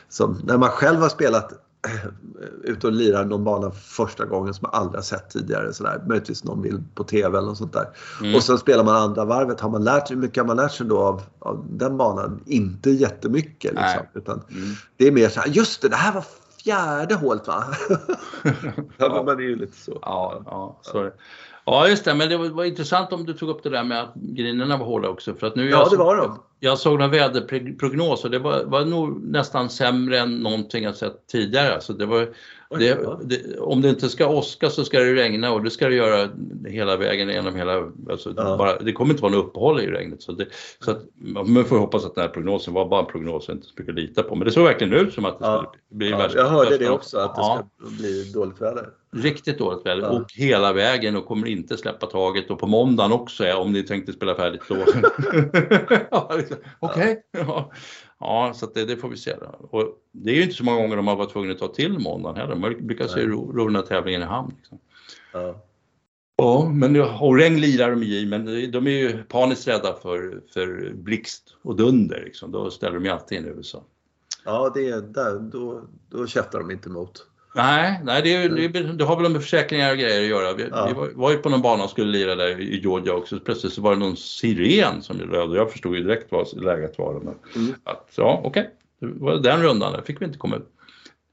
[0.09, 1.64] som, när man själv har spelat
[2.63, 5.73] ute och lirar någon bana första gången som man aldrig har sett tidigare.
[5.73, 6.03] Sådär.
[6.07, 7.89] Möjligtvis någon bild på TV eller något sånt där.
[8.21, 8.35] Mm.
[8.35, 9.61] Och sen spelar man andra varvet.
[9.61, 12.41] Har man lärt sig, hur mycket har man lärt sig då av, av den banan?
[12.47, 13.73] Inte jättemycket.
[13.73, 14.69] Liksom, utan mm.
[14.97, 16.25] Det är mer så här, just det, det här var
[16.65, 17.65] fjärde hålet va?
[18.97, 19.99] ja, man är ju lite så.
[20.03, 21.11] Ja, ja, så
[21.65, 22.15] Ja, just det.
[22.15, 25.09] Men det var, intressant om du tog upp det där med att grinerna var hårda
[25.09, 25.35] också.
[25.35, 26.39] För att nu ja, jag det var de.
[26.61, 28.29] Jag såg några väderprognoser.
[28.29, 31.81] Det var, var nog nästan sämre än någonting jag sett tidigare.
[31.81, 32.29] Så det var,
[32.79, 35.95] Det, det, om det inte ska åska så ska det regna och det ska det
[35.95, 36.29] göra
[36.67, 37.91] hela vägen genom hela...
[38.11, 38.57] Alltså ja.
[38.57, 40.23] bara, det kommer inte vara något uppehåll i regnet.
[40.23, 40.47] Så, det,
[40.85, 43.67] så att, man får hoppas att den här prognosen var bara en prognos och inte
[43.67, 44.35] så mycket lita på.
[44.35, 45.57] Men det såg verkligen ut som att det ja.
[45.57, 46.39] skulle bli ja, värsta.
[46.39, 47.65] Jag hörde det också, att det ska
[47.99, 48.89] bli dåligt väder.
[49.17, 53.55] Riktigt dåligt väder och hela vägen och kommer inte släppa taget och på måndagen också
[53.55, 54.75] om ni tänkte spela färdigt då.
[56.37, 57.23] Liksom, okej.
[57.33, 57.65] Okay.
[58.25, 59.37] Ja, så det, det, får vi se.
[59.41, 59.69] Då.
[59.71, 61.99] Och det är ju inte så många gånger de har varit tvungna att ta till
[61.99, 62.55] måndagen heller.
[62.55, 64.55] Man brukar se ro, ro den här tävlingen i hamn.
[64.57, 64.79] Liksom.
[65.33, 65.65] Ja.
[66.37, 66.97] Ja, men,
[67.37, 72.23] regn lirar de i, men de är ju paniskt rädda för, för blixt och dunder.
[72.25, 72.53] Liksom.
[72.53, 73.85] Då ställer de ju alltid in i USA.
[74.45, 77.27] Ja, det är där, då, då käftar de inte emot.
[77.55, 80.53] Nej, nej det, är, det, det, har väl med försäkringar och grejer att göra.
[80.53, 80.87] Vi, ja.
[80.87, 83.41] vi var, var, ju på någon bana och skulle lira där i Georgia också.
[83.41, 87.11] Plötsligt så var det någon siren som och jag förstod ju direkt vad läget var.
[87.11, 87.35] Mm.
[87.85, 89.13] att, ja, okej, okay.
[89.15, 90.71] det var den rundan, där fick vi inte komma ut.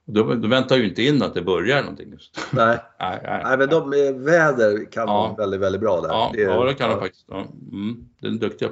[0.06, 2.12] Då, då väntar ju inte in att det börjar någonting.
[2.12, 2.40] Just.
[2.52, 2.78] Nej.
[3.00, 3.90] nej, nej, nej, men de,
[4.26, 5.14] väder kan ja.
[5.14, 6.10] vara väldigt, väldigt bra där.
[6.10, 7.26] Ja, det, ja, det kan de faktiskt.
[7.30, 7.46] Ja.
[7.72, 8.70] Mm, det är duktiga.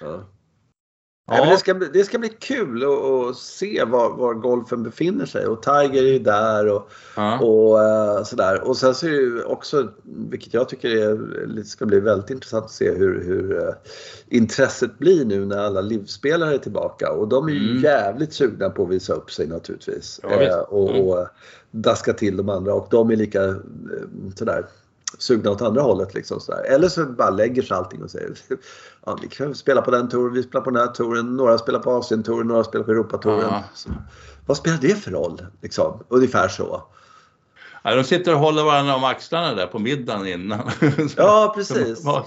[0.00, 0.24] Ja.
[1.30, 1.36] Ja.
[1.44, 5.62] Nej, det, ska, det ska bli kul att se var, var, golfen befinner sig och
[5.62, 7.38] Tiger är ju där och, ja.
[7.38, 8.68] och uh, sådär.
[8.68, 12.64] Och sen så är det ju också, vilket jag tycker är, ska bli väldigt intressant
[12.64, 13.74] att se hur, hur uh,
[14.28, 17.12] intresset blir nu när alla livspelare är tillbaka.
[17.12, 17.82] Och de är ju mm.
[17.82, 20.20] jävligt sugna på att visa upp sig naturligtvis.
[20.22, 21.02] Ja, uh, och, mm.
[21.02, 21.26] och
[21.70, 23.54] daska till de andra och de är lika
[24.36, 24.64] sådär
[25.18, 26.14] sugna åt andra hållet.
[26.14, 26.62] Liksom, sådär.
[26.62, 28.38] Eller så bara lägger sig allting och säger
[29.06, 31.78] ja, vi kan spela på den touren, vi spelar på den här touren, några spelar
[31.78, 33.50] på Asien-touren, några spelar på Europatouren.
[33.50, 33.62] Ja.
[34.46, 35.46] Vad spelar det för roll?
[35.62, 36.04] Liksom?
[36.08, 36.82] Ungefär så.
[37.88, 40.70] Ja, de sitter och håller varandra om axlarna där på middagen innan.
[41.16, 42.02] Ja, precis.
[42.04, 42.20] ja.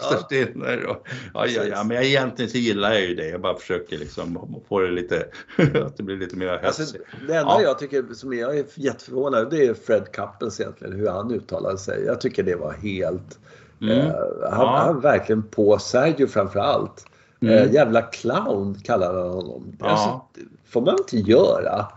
[0.89, 3.29] Och, ja, ja, ja, men egentligen så gillar jag ju det.
[3.29, 5.25] Jag bara försöker liksom få det lite,
[5.85, 6.79] att det blir lite mer hets.
[6.79, 6.97] Alltså,
[7.27, 7.61] det enda ja.
[7.61, 12.03] jag tycker som jag är jätteförvånad det är Fred Kappens egentligen, hur han uttalade sig.
[12.05, 13.39] Jag tycker det var helt...
[13.81, 13.97] Mm.
[13.97, 14.13] Eh,
[14.51, 14.83] han, ja.
[14.85, 17.05] han verkligen på Sergio framför allt.
[17.41, 17.53] Mm.
[17.53, 19.77] Eh, jävla clown kallade han honom.
[19.79, 19.85] Ja.
[19.85, 20.21] Alltså,
[20.69, 21.87] får man inte göra.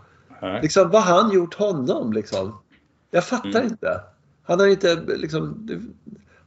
[0.63, 2.53] Liksom, vad har han gjort honom liksom?
[3.15, 3.65] Jag fattar mm.
[3.65, 4.01] inte.
[4.43, 5.69] Han har inte liksom...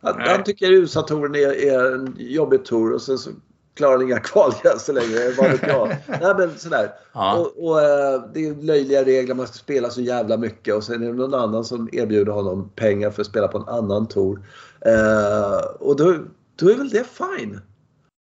[0.01, 3.29] Han, han tycker USA-touren är, är, en jobbig tour och sen så
[3.73, 5.31] klarar han inga kvalgränser längre.
[5.37, 5.87] Vad vet jag.
[6.07, 6.91] Nej men sådär.
[7.13, 7.37] Ja.
[7.37, 11.03] Och, och, eh, det är löjliga regler, man ska spela så jävla mycket och sen
[11.03, 14.45] är det någon annan som erbjuder honom pengar för att spela på en annan tour.
[14.87, 16.15] Uh, och då,
[16.55, 17.61] då är väl det fine.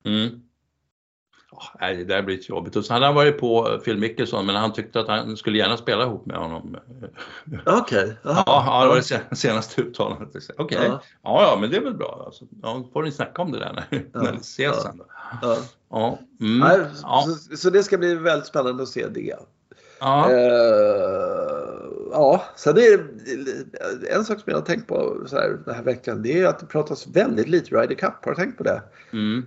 [0.05, 0.41] Mm.
[1.79, 2.75] Nej, det där blir lite jobbigt.
[2.75, 5.77] Och så hade han varit på Phil Mickelson men han tyckte att han skulle gärna
[5.77, 6.77] spela ihop med honom.
[7.65, 8.03] Okej.
[8.03, 8.13] Okay.
[8.23, 8.95] Ja, det var
[9.29, 10.29] det senaste uttalandet.
[10.57, 10.87] Okej, okay.
[10.87, 11.01] ja.
[11.21, 12.23] ja, men det är väl bra.
[12.25, 14.21] Alltså, ja, får ni snacka om det där när, ja.
[14.21, 14.81] när ni ses ja.
[14.83, 14.97] sen.
[14.97, 15.05] Då.
[15.41, 15.57] Ja.
[15.89, 16.19] Ja.
[16.41, 16.59] Mm.
[16.59, 17.25] Nej, ja.
[17.27, 19.35] Så, så, det ska bli väldigt spännande att se det.
[19.99, 20.27] Ja.
[20.29, 22.99] Uh, ja, så det är
[24.09, 26.21] en sak som jag har tänkt på så här, den här veckan.
[26.21, 28.13] Det är att det pratas väldigt lite Ryder Cup.
[28.25, 28.81] Har du tänkt på det?
[29.11, 29.45] Mm.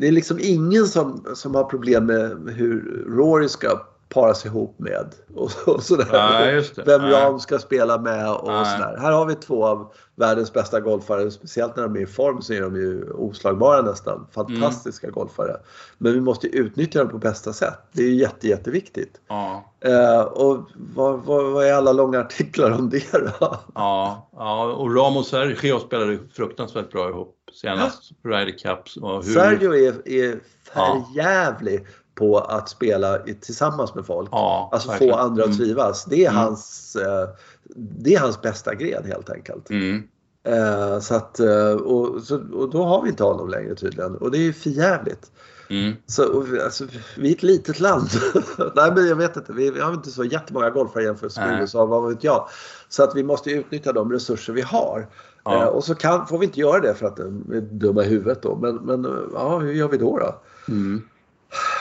[0.00, 3.80] Det är liksom ingen som, som har problem med hur Rory ska
[4.10, 5.14] paras ihop med.
[5.34, 6.08] Och, och sådär.
[6.12, 8.64] Nej, Vem Ram ska spela med och Nej.
[8.64, 8.96] sådär.
[9.00, 11.30] Här har vi två av världens bästa golfare.
[11.30, 14.26] Speciellt när de är i form så är de ju oslagbara nästan.
[14.30, 15.14] Fantastiska mm.
[15.14, 15.56] golfare.
[15.98, 17.78] Men vi måste utnyttja dem på bästa sätt.
[17.92, 19.20] Det är jätte, jätteviktigt.
[19.28, 19.72] Ja.
[19.80, 23.58] Eh, och vad, vad, vad, är alla långa artiklar om det då?
[23.74, 28.30] Ja, ja och Ram och Sergio spelade fruktansvärt bra ihop senast ja.
[28.30, 28.96] Ryder Cups.
[28.96, 29.22] hur...
[29.22, 31.80] Sergio är, är förjävlig.
[31.80, 31.90] Ja
[32.20, 34.28] på att spela tillsammans med folk.
[34.32, 35.14] Ja, alltså verkligen.
[35.14, 35.58] få andra att mm.
[35.58, 36.04] trivas.
[36.04, 36.42] Det är, mm.
[36.42, 37.28] hans, eh,
[37.76, 39.70] det är hans bästa gren helt enkelt.
[39.70, 40.02] Mm.
[40.44, 44.30] Eh, så att, eh, och, så, och då har vi inte honom längre tydligen och
[44.30, 45.30] det är ju förjävligt.
[45.70, 45.92] Mm.
[46.06, 46.86] Så, alltså,
[47.16, 48.08] vi är ett litet land.
[48.74, 51.86] Nej men jag vet inte, vi, vi har inte så jättemånga golfare jämfört med USA,
[51.86, 52.48] vad vet jag.
[52.88, 55.06] Så att vi måste utnyttja de resurser vi har.
[55.44, 55.66] Ja.
[55.66, 57.18] och så kan, får vi inte göra det för att
[57.48, 58.56] vi är dumma i huvudet då.
[58.56, 60.18] Men, men ja, hur gör vi då?
[60.18, 60.40] då?
[60.68, 61.02] Mm.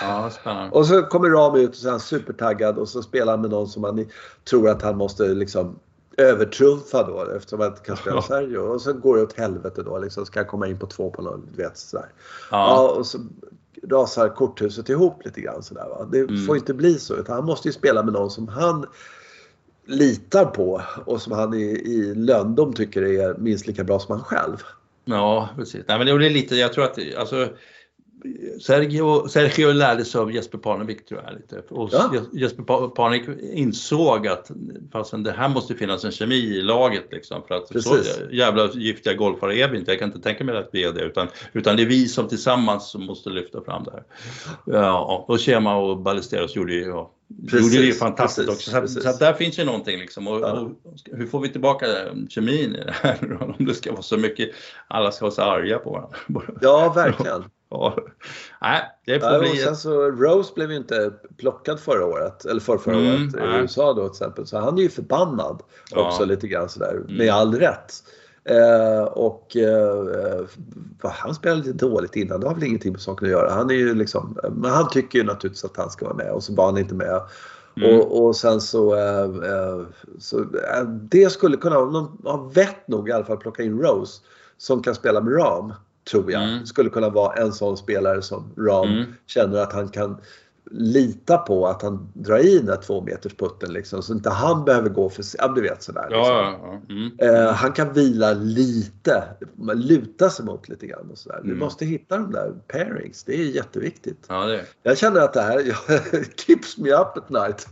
[0.01, 0.75] Ja, spännande.
[0.75, 3.49] Och så kommer Rami ut och så är han supertaggad och så spelar han med
[3.49, 4.05] någon som han
[4.49, 5.79] tror att han måste liksom
[6.17, 8.57] övertrumfa då eftersom han inte kan spela Sergio.
[8.57, 10.25] Och så går det åt helvete då liksom.
[10.25, 12.09] Ska han komma in på två på någon, du vet sådär.
[12.51, 12.57] Ja.
[12.57, 12.89] ja.
[12.89, 13.17] och så
[13.87, 16.07] rasar korthuset ihop lite grann sådär va.
[16.11, 16.45] Det mm.
[16.45, 18.85] får inte bli så utan han måste ju spela med någon som han
[19.89, 24.23] litar på och som han i, i löndom tycker är minst lika bra som han
[24.23, 24.57] själv.
[25.05, 25.85] Ja, precis.
[25.87, 27.47] Nej, men det är lite, jag tror att alltså,
[28.61, 31.61] Sergio, Sergio lärde sig av Jesper Parnevik tror jag lite.
[31.69, 32.13] Och ja.
[32.33, 34.51] Jesper Parnevik insåg att
[34.91, 38.15] fastän det här måste finnas en kemi i laget liksom för att Precis.
[38.15, 39.91] så jävla giftiga golfare är vi inte.
[39.91, 42.27] Jag kan inte tänka mig att vi är det utan, utan det är vi som
[42.27, 44.03] tillsammans som måste lyfta fram det här.
[44.65, 47.11] Ja, och Chema och Ballesteros gjorde ju ja,
[47.49, 48.87] Precis, gjorde det fantastiskt precis, också.
[48.87, 50.27] Så, så där finns ju någonting liksom.
[50.27, 50.51] Och, ja.
[50.51, 50.71] och,
[51.05, 51.85] hur får vi tillbaka
[52.29, 53.37] kemin i det här?
[53.57, 54.49] Om det ska vara så mycket,
[54.87, 56.59] alla ska vara så arga på varandra.
[56.61, 57.43] Ja, verkligen.
[57.69, 57.97] Ja.
[58.61, 59.57] Nej, det får ja, bli...
[59.57, 63.61] sen så Rose blev ju inte plockad förra året, eller för förra mm, året i
[63.61, 64.47] USA då till exempel.
[64.47, 65.61] Så han är ju förbannad
[65.95, 67.17] också lite grann sådär, mm.
[67.17, 67.93] med all rätt.
[68.43, 70.45] Eh, och eh,
[71.01, 73.53] han spelade lite dåligt innan, det har väl ingenting med saken att göra.
[73.53, 76.43] Han är ju liksom, men han tycker ju naturligtvis att han ska vara med och
[76.43, 77.21] så var han inte med.
[77.77, 77.99] Mm.
[77.99, 79.81] Och, och, sen så, eh, eh
[80.19, 84.21] så eh, det skulle kunna, de har vett nog i alla fall plocka in Rose
[84.57, 85.73] som kan spela med Ram
[86.11, 86.43] tror jag.
[86.43, 86.65] Mm.
[86.65, 89.05] Skulle kunna vara en sån spelare som Ram mm.
[89.27, 90.17] känner att han kan
[90.71, 94.65] lita på att han drar i den där två meters putten liksom, så inte han
[94.65, 96.01] behöver gå för ja, du vet sådär.
[96.09, 96.21] Liksom.
[96.21, 97.11] Ja, ja, mm.
[97.19, 99.23] eh, han kan vila lite,
[99.75, 101.37] luta sig mot lite grann och sådär.
[101.37, 101.49] Mm.
[101.49, 104.25] Vi måste hitta de där pairings, det är jätteviktigt.
[104.29, 104.65] Ja, det.
[104.83, 105.63] Jag känner att det här
[106.45, 107.67] keeps me up at night.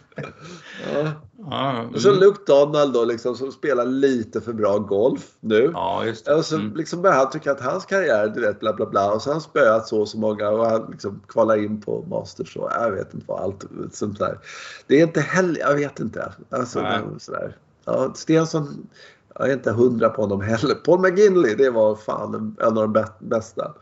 [0.16, 1.12] ja.
[1.50, 1.84] Ja.
[1.94, 5.70] Och så Luke Donald då liksom som spelar lite för bra golf nu.
[5.74, 6.34] Ja, just det.
[6.34, 6.76] Och så mm.
[6.76, 9.12] liksom börjar han tycka att hans karriär, du vet, bla bla bla.
[9.12, 12.04] Och så har han spöat så och så många och han liksom kvalar in på
[12.08, 14.38] Masters och jag vet inte vad allt sånt där.
[14.86, 16.32] Det är inte heller, jag vet inte.
[16.50, 17.00] Alltså, Nej.
[17.18, 17.56] sådär.
[17.84, 18.86] Ja, Stensson,
[19.34, 20.74] jag är inte hundra på honom heller.
[20.74, 23.74] Paul McGinley, det var fan en av de bästa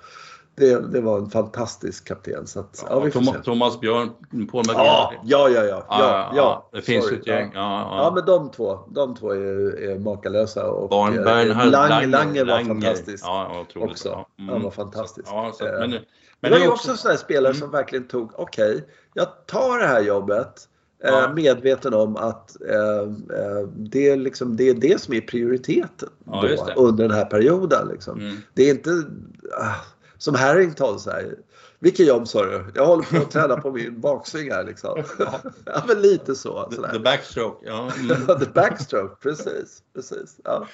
[0.57, 2.47] det, det var en fantastisk kapten.
[2.47, 4.77] Så att, ja, ja, Thomas, Thomas Björn, Paul McGinn.
[4.77, 7.51] Ja, ja, ja, ja, ja, ja, Det finns ju ett gäng.
[7.55, 8.13] Ja, ja.
[8.15, 10.71] men de två, de två är, är makalösa.
[10.71, 13.25] Och Barn, eh, Lange, Lange var fantastisk.
[13.27, 13.91] Ja, otroligt.
[13.91, 14.25] Också.
[14.39, 14.53] Mm.
[14.53, 15.29] Han var fantastisk.
[15.29, 16.01] Så, så, men, eh,
[16.41, 17.61] men det var ju också en sån här spelare mm.
[17.61, 18.83] som verkligen tog, okej, okay,
[19.15, 20.69] jag tar det här jobbet.
[21.05, 21.33] Eh, ja.
[21.35, 23.09] medveten om att eh,
[23.77, 27.89] det, är liksom, det är det som är prioriteten ja, under den här perioden.
[27.89, 28.21] Liksom.
[28.21, 28.37] Mm.
[28.55, 28.91] Det är inte...
[30.25, 31.39] Som Harrington säger.
[31.79, 32.65] Vilket jobb sa du?
[32.75, 35.03] Jag håller på att träna på min baksving här liksom.
[35.65, 36.69] Ja, men lite så.
[36.73, 36.93] Sådär.
[36.93, 37.91] The backstroke, ja.
[38.01, 38.27] Mm.
[38.41, 39.83] The backstroke, precis.
[39.95, 40.67] precis ja.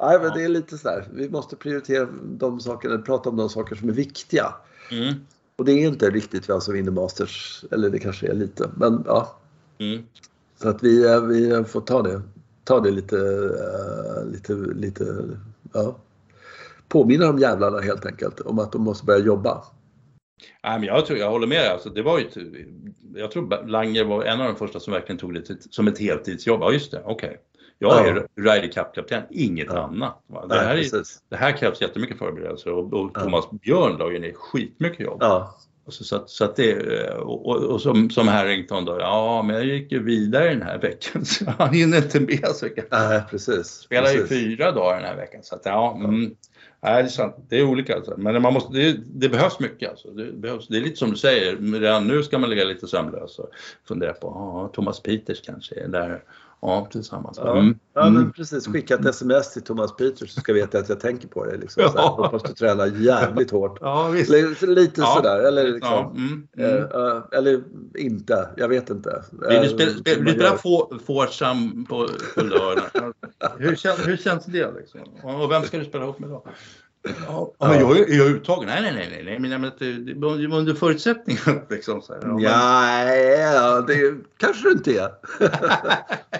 [0.00, 1.08] Nej, men det är lite sådär.
[1.12, 4.54] Vi måste prioritera de sakerna, prata om de saker som är viktiga.
[4.90, 5.14] Mm.
[5.56, 9.02] Och det är inte riktigt vem som vinner Masters, eller det kanske är lite, men
[9.06, 9.38] ja.
[9.78, 10.02] Mm.
[10.62, 12.22] Så att vi, eh, vi får ta det,
[12.64, 15.28] ta det lite, uh, lite, lite,
[15.72, 15.96] ja
[16.92, 19.64] påminna de jävlarna helt enkelt om att de måste börja jobba.
[20.64, 21.70] Nej, men jag, tror, jag håller med.
[21.70, 22.26] Alltså, det var ju,
[23.14, 26.60] jag tror Lange var en av de första som verkligen tog det som ett heltidsjobb.
[26.60, 27.28] Ja, just det, okej.
[27.28, 27.38] Okay.
[27.78, 28.52] Jag är ja.
[28.52, 29.78] Ryder Cup-kapten, inget ja.
[29.78, 30.22] annat.
[30.48, 33.58] Det här, är, det här krävs jättemycket förberedelser och, och Thomas ja.
[33.62, 35.18] Björn la ju ner skitmycket jobb.
[35.20, 35.54] Ja.
[35.86, 39.64] Alltså, så, att, så att det, och, och, som, som Harrington då, ja men jag
[39.64, 42.48] gick ju vidare den här veckan så han hinner inte med.
[42.54, 43.66] Så jag Nej, precis.
[43.66, 45.94] Spelar ju fyra dagar den här veckan så att ja.
[45.96, 46.36] Mm,
[46.84, 47.36] Nej, det är sant.
[47.48, 47.96] Det är olika.
[47.96, 48.14] Alltså.
[48.16, 49.90] Men man måste, det, det, behövs mycket.
[49.90, 50.10] Alltså.
[50.10, 53.38] Det, behövs, det är lite som du säger, redan nu ska man ligga lite sömnlös
[53.38, 53.50] och
[53.88, 56.22] fundera på, ja, Thomas Peters kanske är där
[56.64, 57.38] Ja, tillsammans.
[57.38, 57.78] Ja, mm.
[57.94, 58.32] ja men mm.
[58.32, 58.66] precis.
[58.66, 61.58] Skicka ett sms till Thomas Peters så ska veta att jag tänker på dig.
[61.58, 61.82] Liksom.
[61.94, 62.16] Ja.
[62.18, 63.78] hoppas du tränar jävligt hårt.
[63.80, 64.30] Ja, visst.
[64.62, 65.14] Lite ja.
[65.16, 65.38] sådär.
[65.38, 66.12] Eller, liksom, ja.
[66.16, 66.48] mm.
[66.58, 67.22] Mm.
[67.32, 67.62] eller
[67.98, 68.48] inte.
[68.56, 69.22] Jag vet inte.
[69.48, 70.58] Vill du spela, spela, vill spela
[71.06, 73.12] Foursome på, på lördag?
[73.58, 74.72] hur, känns, hur känns det?
[74.72, 75.00] Liksom?
[75.22, 76.44] Och vem ska du spela ihop med då?
[77.26, 78.66] Ja, men jag är, jag uttagen.
[78.66, 80.14] Nej, nej, nej, nej, men det
[80.48, 81.38] var under förutsättning.
[81.70, 82.20] Liksom, så här.
[82.38, 83.86] Ja, men...
[83.86, 85.10] det kanske du inte är.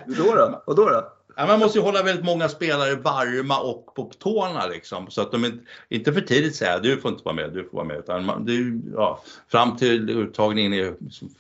[0.17, 0.63] då då?
[0.67, 1.13] Och då då?
[1.37, 5.11] Man måste ju hålla väldigt många spelare varma och på tårna liksom.
[5.11, 5.59] Så att de inte,
[5.89, 7.99] inte för tidigt säger du får inte vara med, du får vara med.
[7.99, 10.95] Utan man, det, ja, fram till uttagningen är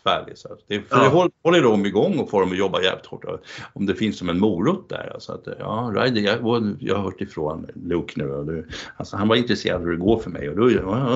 [0.05, 0.39] färdig.
[0.39, 1.03] Så det, för ja.
[1.03, 3.25] det håller, håller dem igång och får dem att jobba jävligt hårt.
[3.73, 5.11] Om det finns som en morot där.
[5.15, 8.31] Alltså att, ja, Ryder, jag, jag har hört ifrån Luke nu.
[8.31, 10.69] Och du, alltså, han var intresserad av hur det går för mig och då,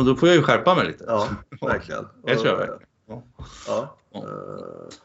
[0.03, 1.05] då får jag ju skärpa mig lite.
[1.07, 1.29] Ja,
[1.61, 2.07] verkligen.
[2.25, 2.81] Det tror jag verkligen.
[3.09, 3.23] Ja.
[3.67, 3.97] ja.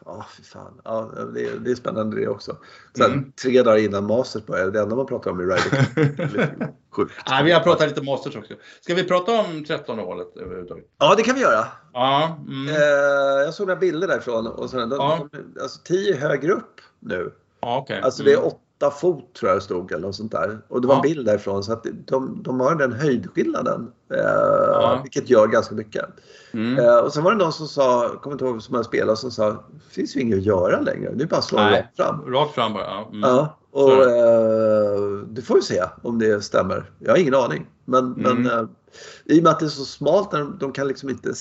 [0.06, 0.82] Ja, uh, fy fan.
[0.84, 2.58] Ja, det, är, det är spännande det också.
[2.98, 3.32] Sen, mm.
[3.32, 7.14] Tre dagar innan Masters börjar, det enda man pratar om är Ryder Sjukt.
[7.30, 8.54] Nej, vi har pratat lite Masters också.
[8.82, 10.86] Ska vi prata om 13 hålet överhuvudtaget?
[10.98, 11.66] Ja, det kan vi göra.
[11.94, 12.68] Ja, mm.
[12.68, 12.76] uh,
[13.46, 15.30] jag såg några bilder därifrån och så, de, ja.
[15.62, 17.32] alltså 10 högre upp nu.
[17.62, 18.02] Ja, okay.
[18.02, 18.98] Alltså det är 8 mm.
[18.98, 20.60] fot tror jag det stod eller något sånt där.
[20.68, 23.92] Och det var en bild därifrån så att de, de har den höjdskillnaden.
[24.12, 24.18] Uh,
[24.68, 25.00] ja.
[25.04, 26.06] Vilket gör ganska mycket.
[26.52, 26.80] Mm.
[26.80, 29.32] Uh, och sen var det någon som sa, kommer inte ihåg som jag spelade, som
[29.32, 29.60] sa det
[29.90, 31.12] finns ju inget att göra längre.
[31.14, 32.34] Det är bara att slå rakt fram.
[32.34, 33.08] Rakt fram bara, ja.
[33.10, 33.22] Mm.
[33.22, 36.92] ja och uh, det får vi se om det stämmer.
[37.00, 37.68] Jag har ingen aning.
[37.86, 38.44] Men, mm.
[38.44, 38.70] men uh,
[39.26, 41.34] i och med att det är så smalt, de, de kan liksom inte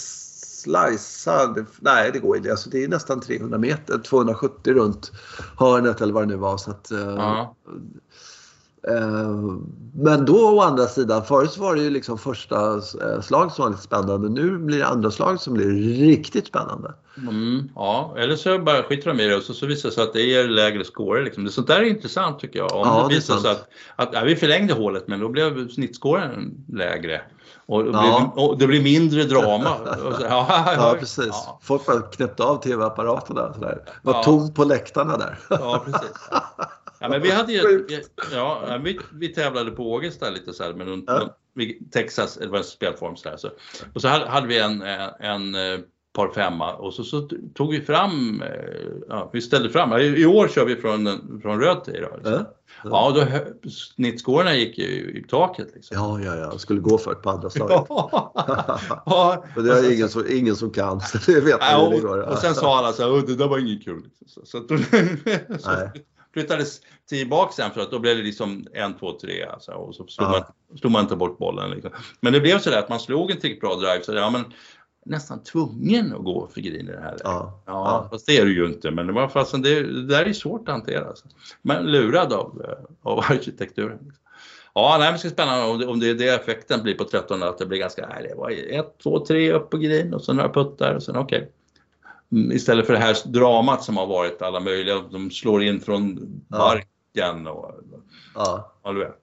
[0.62, 1.66] slicead.
[1.80, 2.50] Nej, det går inte.
[2.50, 5.12] Alltså, det är nästan 300 meter, 270 runt
[5.56, 6.56] hörnet eller vad det nu var.
[6.56, 7.56] Så att, uh, ja.
[9.92, 12.80] Men då å andra sidan, förut var det ju liksom första
[13.22, 14.28] slag som var lite spännande.
[14.28, 15.70] Nu blir det andra slag som blir
[16.06, 16.94] riktigt spännande.
[17.16, 20.04] Mm, ja, eller så bara skiter de i det och så, så visar det sig
[20.04, 21.22] att det ger lägre score.
[21.22, 21.44] Liksom.
[21.44, 22.72] Det, sånt där är intressant tycker jag.
[22.72, 26.64] Om ja, det visar sig att, att ja, vi förlängde hålet men då blev snittscoren
[26.68, 27.20] lägre.
[27.66, 28.32] Och det, ja.
[28.34, 29.76] blir, och det blir mindre drama.
[30.76, 31.34] Ja, precis.
[31.62, 33.54] Folk bara knäppte av tv-apparaterna.
[34.02, 34.22] Var ja.
[34.22, 35.38] tomt på läktarna där.
[35.48, 36.10] Ja, precis.
[37.00, 37.86] Ja, men vi, hade ju,
[38.32, 41.36] ja, vi, vi tävlade på Ågesta lite så här med någon, ja.
[41.92, 43.36] Texas, det var en spelform så här.
[43.36, 43.50] Så,
[43.94, 45.80] och så hade, vi en, en, en eh,
[46.12, 48.48] par femma och så, så tog vi fram, eh,
[49.08, 52.12] ja, vi ställde fram, i, år kör vi från, från röd till idag.
[52.16, 52.44] Liksom.
[52.84, 55.68] Ja, då snittscorerna gick ju i taket.
[55.74, 55.96] Liksom.
[55.96, 57.86] Ja, ja, ja, skulle gå för ett på andra slaget.
[57.88, 59.44] ja.
[59.54, 62.38] Men det är ingen som, ingen som kan, så det vet ja, och, det och
[62.38, 64.02] sen sa alla så här, det där var inget kul.
[64.02, 64.44] Liksom.
[64.44, 64.78] Så, så,
[65.58, 65.70] så
[66.32, 70.06] flyttades tillbaka sen för att då blev det liksom en, två, tre alltså, och så
[70.06, 70.42] slog, man,
[70.78, 71.70] slog man inte bort bollen.
[71.70, 71.90] Liksom.
[72.20, 74.44] Men det blev så där att man slog en tillräckligt bra drive så ja, men
[75.04, 77.20] nästan tvungen att gå för green i det här läget.
[77.24, 78.08] Ja, ja.
[78.10, 80.68] Fast det är du ju inte, men det, var fastän det, det där är svårt
[80.68, 81.08] att hantera.
[81.08, 81.28] Alltså.
[81.62, 84.12] Men lurad av, eh, av arkitekturen.
[84.74, 87.04] Ja, nej, men det ska spännande om det, om det är det effekten blir på
[87.04, 90.22] 13 att det blir ganska, nej, det var ett, två, tre upp på green och
[90.22, 91.38] så några puttar och sen okej.
[91.38, 91.50] Okay.
[92.32, 96.18] Mm, istället för det här dramat som har varit alla möjliga, de slår in från
[96.48, 97.74] barken och
[98.34, 98.72] ja.
[98.82, 99.16] ja, vet,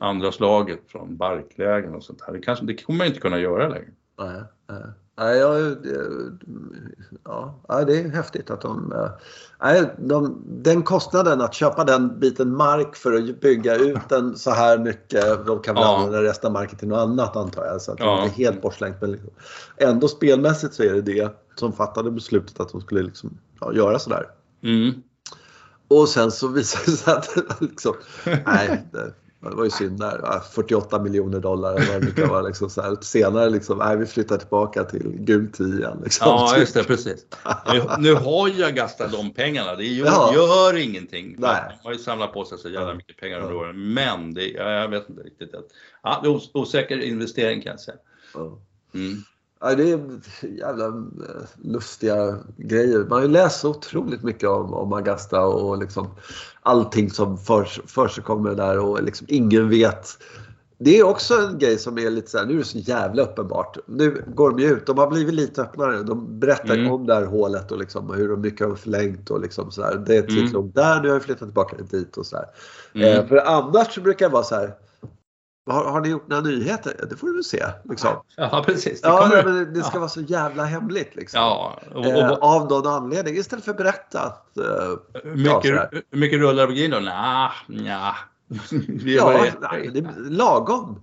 [0.00, 2.32] andra slaget från barklägen och sånt här.
[2.32, 3.90] Det, kanske, det kommer man inte kunna göra längre.
[4.18, 4.82] Nej, nej.
[5.20, 5.76] Nej, jag,
[7.68, 8.94] ja, det är häftigt att de,
[9.62, 10.42] nej, de...
[10.46, 15.46] Den kostnaden att köpa den biten mark för att bygga ut den så här mycket.
[15.46, 15.96] De kan väl ja.
[15.96, 17.82] använda resten av marken till något annat antar jag.
[17.82, 18.16] Så att ja.
[18.16, 19.00] det är helt bortslängt.
[19.00, 19.30] Men liksom,
[19.76, 23.98] ändå spelmässigt så är det det som fattade beslutet att de skulle liksom, ja, göra
[23.98, 24.26] sådär.
[24.62, 25.02] Mm.
[25.88, 27.94] Och sen så visade det sig att liksom,
[28.46, 28.86] nej,
[29.40, 30.40] det, var ju synd där.
[30.52, 32.42] 48 miljoner dollar eller det kan vara.
[32.42, 32.96] Liksom så här.
[33.00, 36.00] Senare liksom, nej, vi flyttar tillbaka till gul 10 igen.
[36.04, 36.26] Liksom.
[36.26, 37.26] Ja, just det, precis.
[37.72, 39.76] Nu, nu har ju Augusta de pengarna.
[39.76, 40.32] Det gör, ja.
[40.34, 41.34] gör ingenting.
[41.38, 41.78] Nej.
[41.82, 43.94] De har ju samlat på sig så jävla mycket pengar under åren.
[43.94, 45.50] Men det, jag vet inte riktigt.
[46.02, 47.96] Ja, det är osäker investering kan jag säga.
[48.94, 49.24] Mm.
[49.60, 50.00] Ja, det är
[50.58, 50.92] jävla eh,
[51.62, 52.98] lustiga grejer.
[52.98, 56.08] Man har ju läst så otroligt mycket om, om Augusta och liksom
[56.62, 60.08] allting som för, där och liksom ingen vet.
[60.78, 63.22] Det är också en grej som är lite så här, nu är det så jävla
[63.22, 63.76] uppenbart.
[63.86, 66.02] Nu går de ju ut, de har blivit lite öppnare.
[66.02, 66.92] De berättar mm.
[66.92, 69.96] om det här hålet och liksom hur mycket de har förlängt och liksom så här.
[70.06, 70.72] Det är ett mm.
[70.74, 72.46] där, nu har jag flyttat tillbaka dit och så här.
[72.94, 73.18] Mm.
[73.18, 74.74] Eh, för annars så brukar det vara så här
[75.70, 77.06] har, har, ni gjort några nyheter?
[77.10, 77.64] Det får du väl se.
[77.84, 78.10] Liksom.
[78.36, 79.00] Ja, precis.
[79.00, 79.98] Det, ja, men det ska ja.
[79.98, 81.16] vara så jävla hemligt.
[81.16, 81.40] Liksom.
[81.40, 83.36] Ja, och, och, eh, av någon anledning.
[83.36, 84.14] Istället för att.
[84.14, 86.98] Eh, mycket, ja, mycket rullar på green då?
[86.98, 88.16] Nja, nja.
[89.04, 91.02] ja, nej, det är lagom.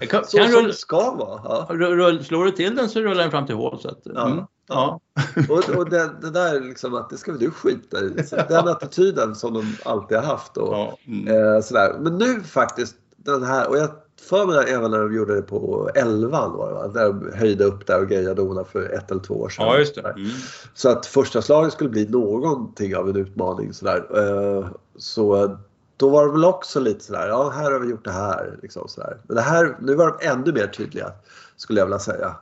[0.00, 1.40] Kan, så kan som det ska vara.
[1.44, 1.66] Ja.
[1.70, 3.78] Rull, slår du till den så rullar den fram till hål.
[3.80, 4.26] Så att, ja.
[4.26, 5.00] Mm, ja.
[5.48, 8.08] och, och det, det, där liksom att det ska väl du skita i.
[8.48, 10.56] Den attityden som de alltid har haft.
[10.56, 10.98] Och, ja.
[11.06, 11.28] mm.
[11.28, 11.96] eh, sådär.
[12.00, 15.90] Men nu faktiskt den här, och jag för mig även när de gjorde det på
[15.94, 16.88] 11 var det va?
[16.88, 19.66] Där de höjde upp där och grejade Ona för ett eller två år sedan.
[19.66, 20.00] Ja, just det.
[20.00, 20.30] Mm.
[20.74, 24.06] Så att första slaget skulle bli någonting av en utmaning sådär.
[24.16, 25.56] Eh, så
[25.96, 28.58] då var det väl också lite sådär, ja här har vi gjort det här.
[28.62, 29.16] Liksom sådär.
[29.22, 31.12] Men det här, nu var de ännu mer tydliga
[31.56, 32.36] skulle jag vilja säga.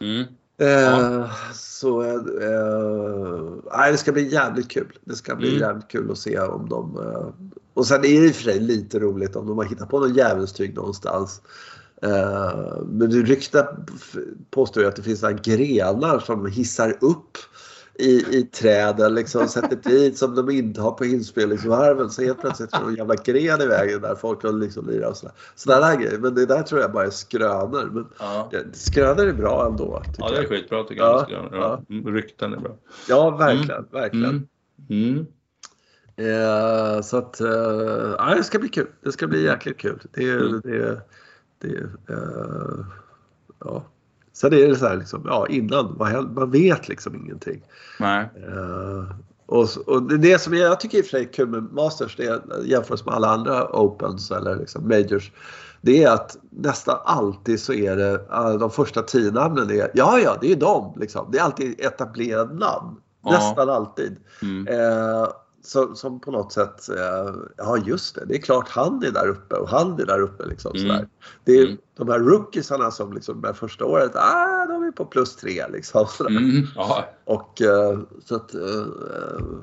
[0.00, 0.24] Mm.
[0.62, 2.20] Eh, så eh,
[3.90, 4.98] det ska bli jävligt kul.
[5.04, 5.60] Det ska bli mm.
[5.60, 6.98] jävligt kul att se om de...
[6.98, 7.28] Eh,
[7.74, 10.00] och sen är det i och för sig lite roligt om de har hittat på
[10.00, 11.40] någon djävulstyg någonstans.
[12.02, 13.66] Eh, men ryktet
[14.50, 17.38] påstår ju att det finns några grenar som hissar upp
[17.98, 22.74] i, i träden liksom sätter dit som de inte har på inspelningsvarven så helt plötsligt
[22.74, 25.34] är det en jävla gren i vägen där folk kan liksom lira och sådär.
[25.54, 26.18] Sådana där grejer.
[26.18, 27.90] Men det där tror jag bara är skrönor.
[27.92, 28.50] Men ja.
[28.72, 30.02] skrönor är bra ändå.
[30.18, 31.26] Ja det är skitbra tycker jag.
[31.30, 31.82] Ja, ja.
[31.88, 32.10] ja.
[32.10, 32.76] Rykten är bra.
[33.08, 33.90] Ja verkligen, mm.
[33.90, 34.48] verkligen.
[34.90, 35.08] Mm.
[35.16, 35.26] Mm.
[36.16, 38.86] Eh, så att, eh, ja, det ska bli kul.
[39.00, 39.98] Det ska bli jäkligt kul.
[40.12, 40.60] Det, mm.
[40.60, 41.00] det,
[41.58, 41.76] det,
[42.08, 42.84] eh,
[43.58, 43.84] ja.
[44.32, 45.96] Sen är det så här liksom, ja innan,
[46.34, 47.62] man vet liksom ingenting.
[48.00, 48.30] Nej.
[48.48, 49.12] Uh,
[49.46, 52.24] och, och det som jag tycker i och för sig är kul med Masters, det
[52.24, 55.32] är, jämfört med alla andra Opens eller liksom Majors,
[55.80, 58.20] det är att nästan alltid så är det,
[58.58, 61.28] de första tio namnen är, ja ja det är de liksom.
[61.32, 62.96] Det är alltid etablerade namn.
[63.24, 63.30] Ja.
[63.30, 64.16] Nästan alltid.
[64.42, 64.68] Mm.
[64.68, 65.28] Uh,
[65.62, 69.28] som, som på något sätt, eh, ja just det, det är klart han är där
[69.28, 70.46] uppe och han är där uppe.
[70.46, 70.88] Liksom, mm.
[70.88, 71.08] sådär.
[71.44, 71.78] Det är mm.
[71.96, 75.68] de här rookiesarna som liksom med första året, ah, de är på plus tre.
[75.68, 76.66] Liksom, mm.
[77.24, 78.58] Och eh, så att, det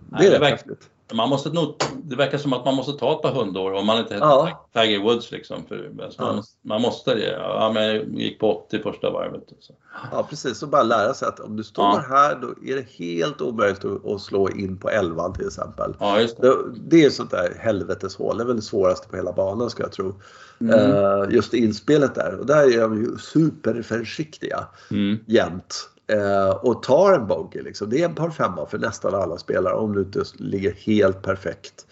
[0.09, 3.21] Nej, är rätt häftigt man måste nog, det verkar som att man måste ta ett
[3.21, 4.69] par hundår om man inte heter ja.
[4.73, 5.31] Tiger Woods.
[5.31, 6.33] Liksom, för, alltså ja.
[6.33, 7.31] man, man, måste det.
[7.31, 9.43] Ja, men jag gick på 80 första varvet.
[9.59, 9.73] Så.
[10.11, 12.03] Ja precis, och bara lära sig att om du står ja.
[12.09, 15.95] här då är det helt omöjligt att, slå in på 11 till exempel.
[15.99, 16.55] Ja, just det.
[16.87, 19.91] det är sånt där helveteshål, det är väl det svåraste på hela banan ska jag
[19.91, 20.13] tro.
[20.61, 20.79] Mm.
[20.79, 22.39] Uh, just inspelet där.
[22.39, 25.19] Och där är de ju superförsiktiga mm.
[25.25, 27.61] jämt eh, och tar en bogey.
[27.61, 27.89] Liksom.
[27.89, 31.87] Det är en par femma för nästan alla spelare om du inte ligger helt perfekt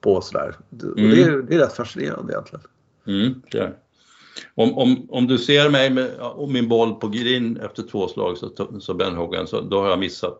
[0.00, 0.56] på sådär.
[0.82, 0.92] Mm.
[0.92, 2.64] Och det, är, det är rätt fascinerande egentligen.
[3.06, 3.72] Mm, det
[4.54, 8.38] om, om, om du ser mig med och min boll på green efter två slag
[8.38, 8.50] så,
[8.80, 10.38] så Ben Hogan, så då har jag missat.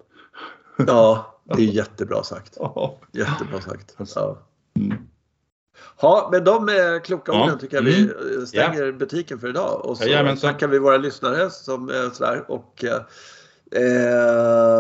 [0.87, 2.59] Ja, det är jättebra sagt.
[3.13, 3.97] Jättebra sagt.
[4.15, 4.39] Ja.
[4.77, 4.99] Mm.
[6.01, 8.47] Ja, med de eh, kloka orden tycker jag vi mm.
[8.47, 8.93] stänger ja.
[8.93, 9.85] butiken för idag.
[9.85, 12.45] Och så ja, tackar vi våra lyssnare som är sådär.
[12.49, 13.03] Och, eh,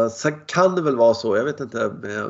[0.09, 2.27] sen kan det väl vara så, jag vet inte, eh,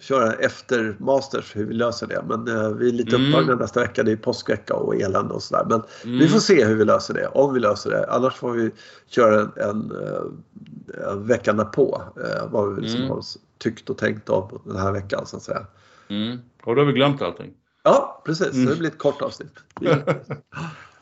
[0.00, 2.24] köra efter Masters hur vi löser det.
[2.28, 3.28] Men eh, vi är lite mm.
[3.28, 5.64] upptagna nästa vecka, det är påskvecka och elände och sådär.
[5.68, 6.18] Men mm.
[6.18, 8.06] vi får se hur vi löser det, om vi löser det.
[8.08, 8.70] Annars får vi
[9.08, 12.02] köra en, en, eh, en vecka därpå.
[12.16, 13.10] Eh, vad vi liksom mm.
[13.10, 13.22] har
[13.58, 15.66] tyckt och tänkt om den här veckan så att säga.
[16.08, 16.38] Mm.
[16.64, 17.54] Och då har vi glömt allting.
[17.82, 18.54] Ja, precis.
[18.54, 18.66] Mm.
[18.66, 19.52] Det blir ett kort avsnitt.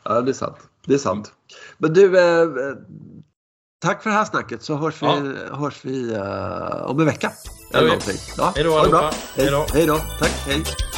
[0.03, 0.57] ja, det är sant.
[0.85, 1.33] Det är sant.
[1.77, 2.47] Men du, eh,
[3.81, 5.15] tack för det här snacket så hörs ja.
[5.15, 7.31] vi, hörs vi eh, om en vecka.
[7.73, 8.17] Eller någonting.
[8.37, 9.11] Ja, hej då allihopa.
[9.35, 9.65] Hej då.
[9.73, 9.97] Hej då.
[10.19, 10.31] Tack.
[10.45, 10.88] Hej.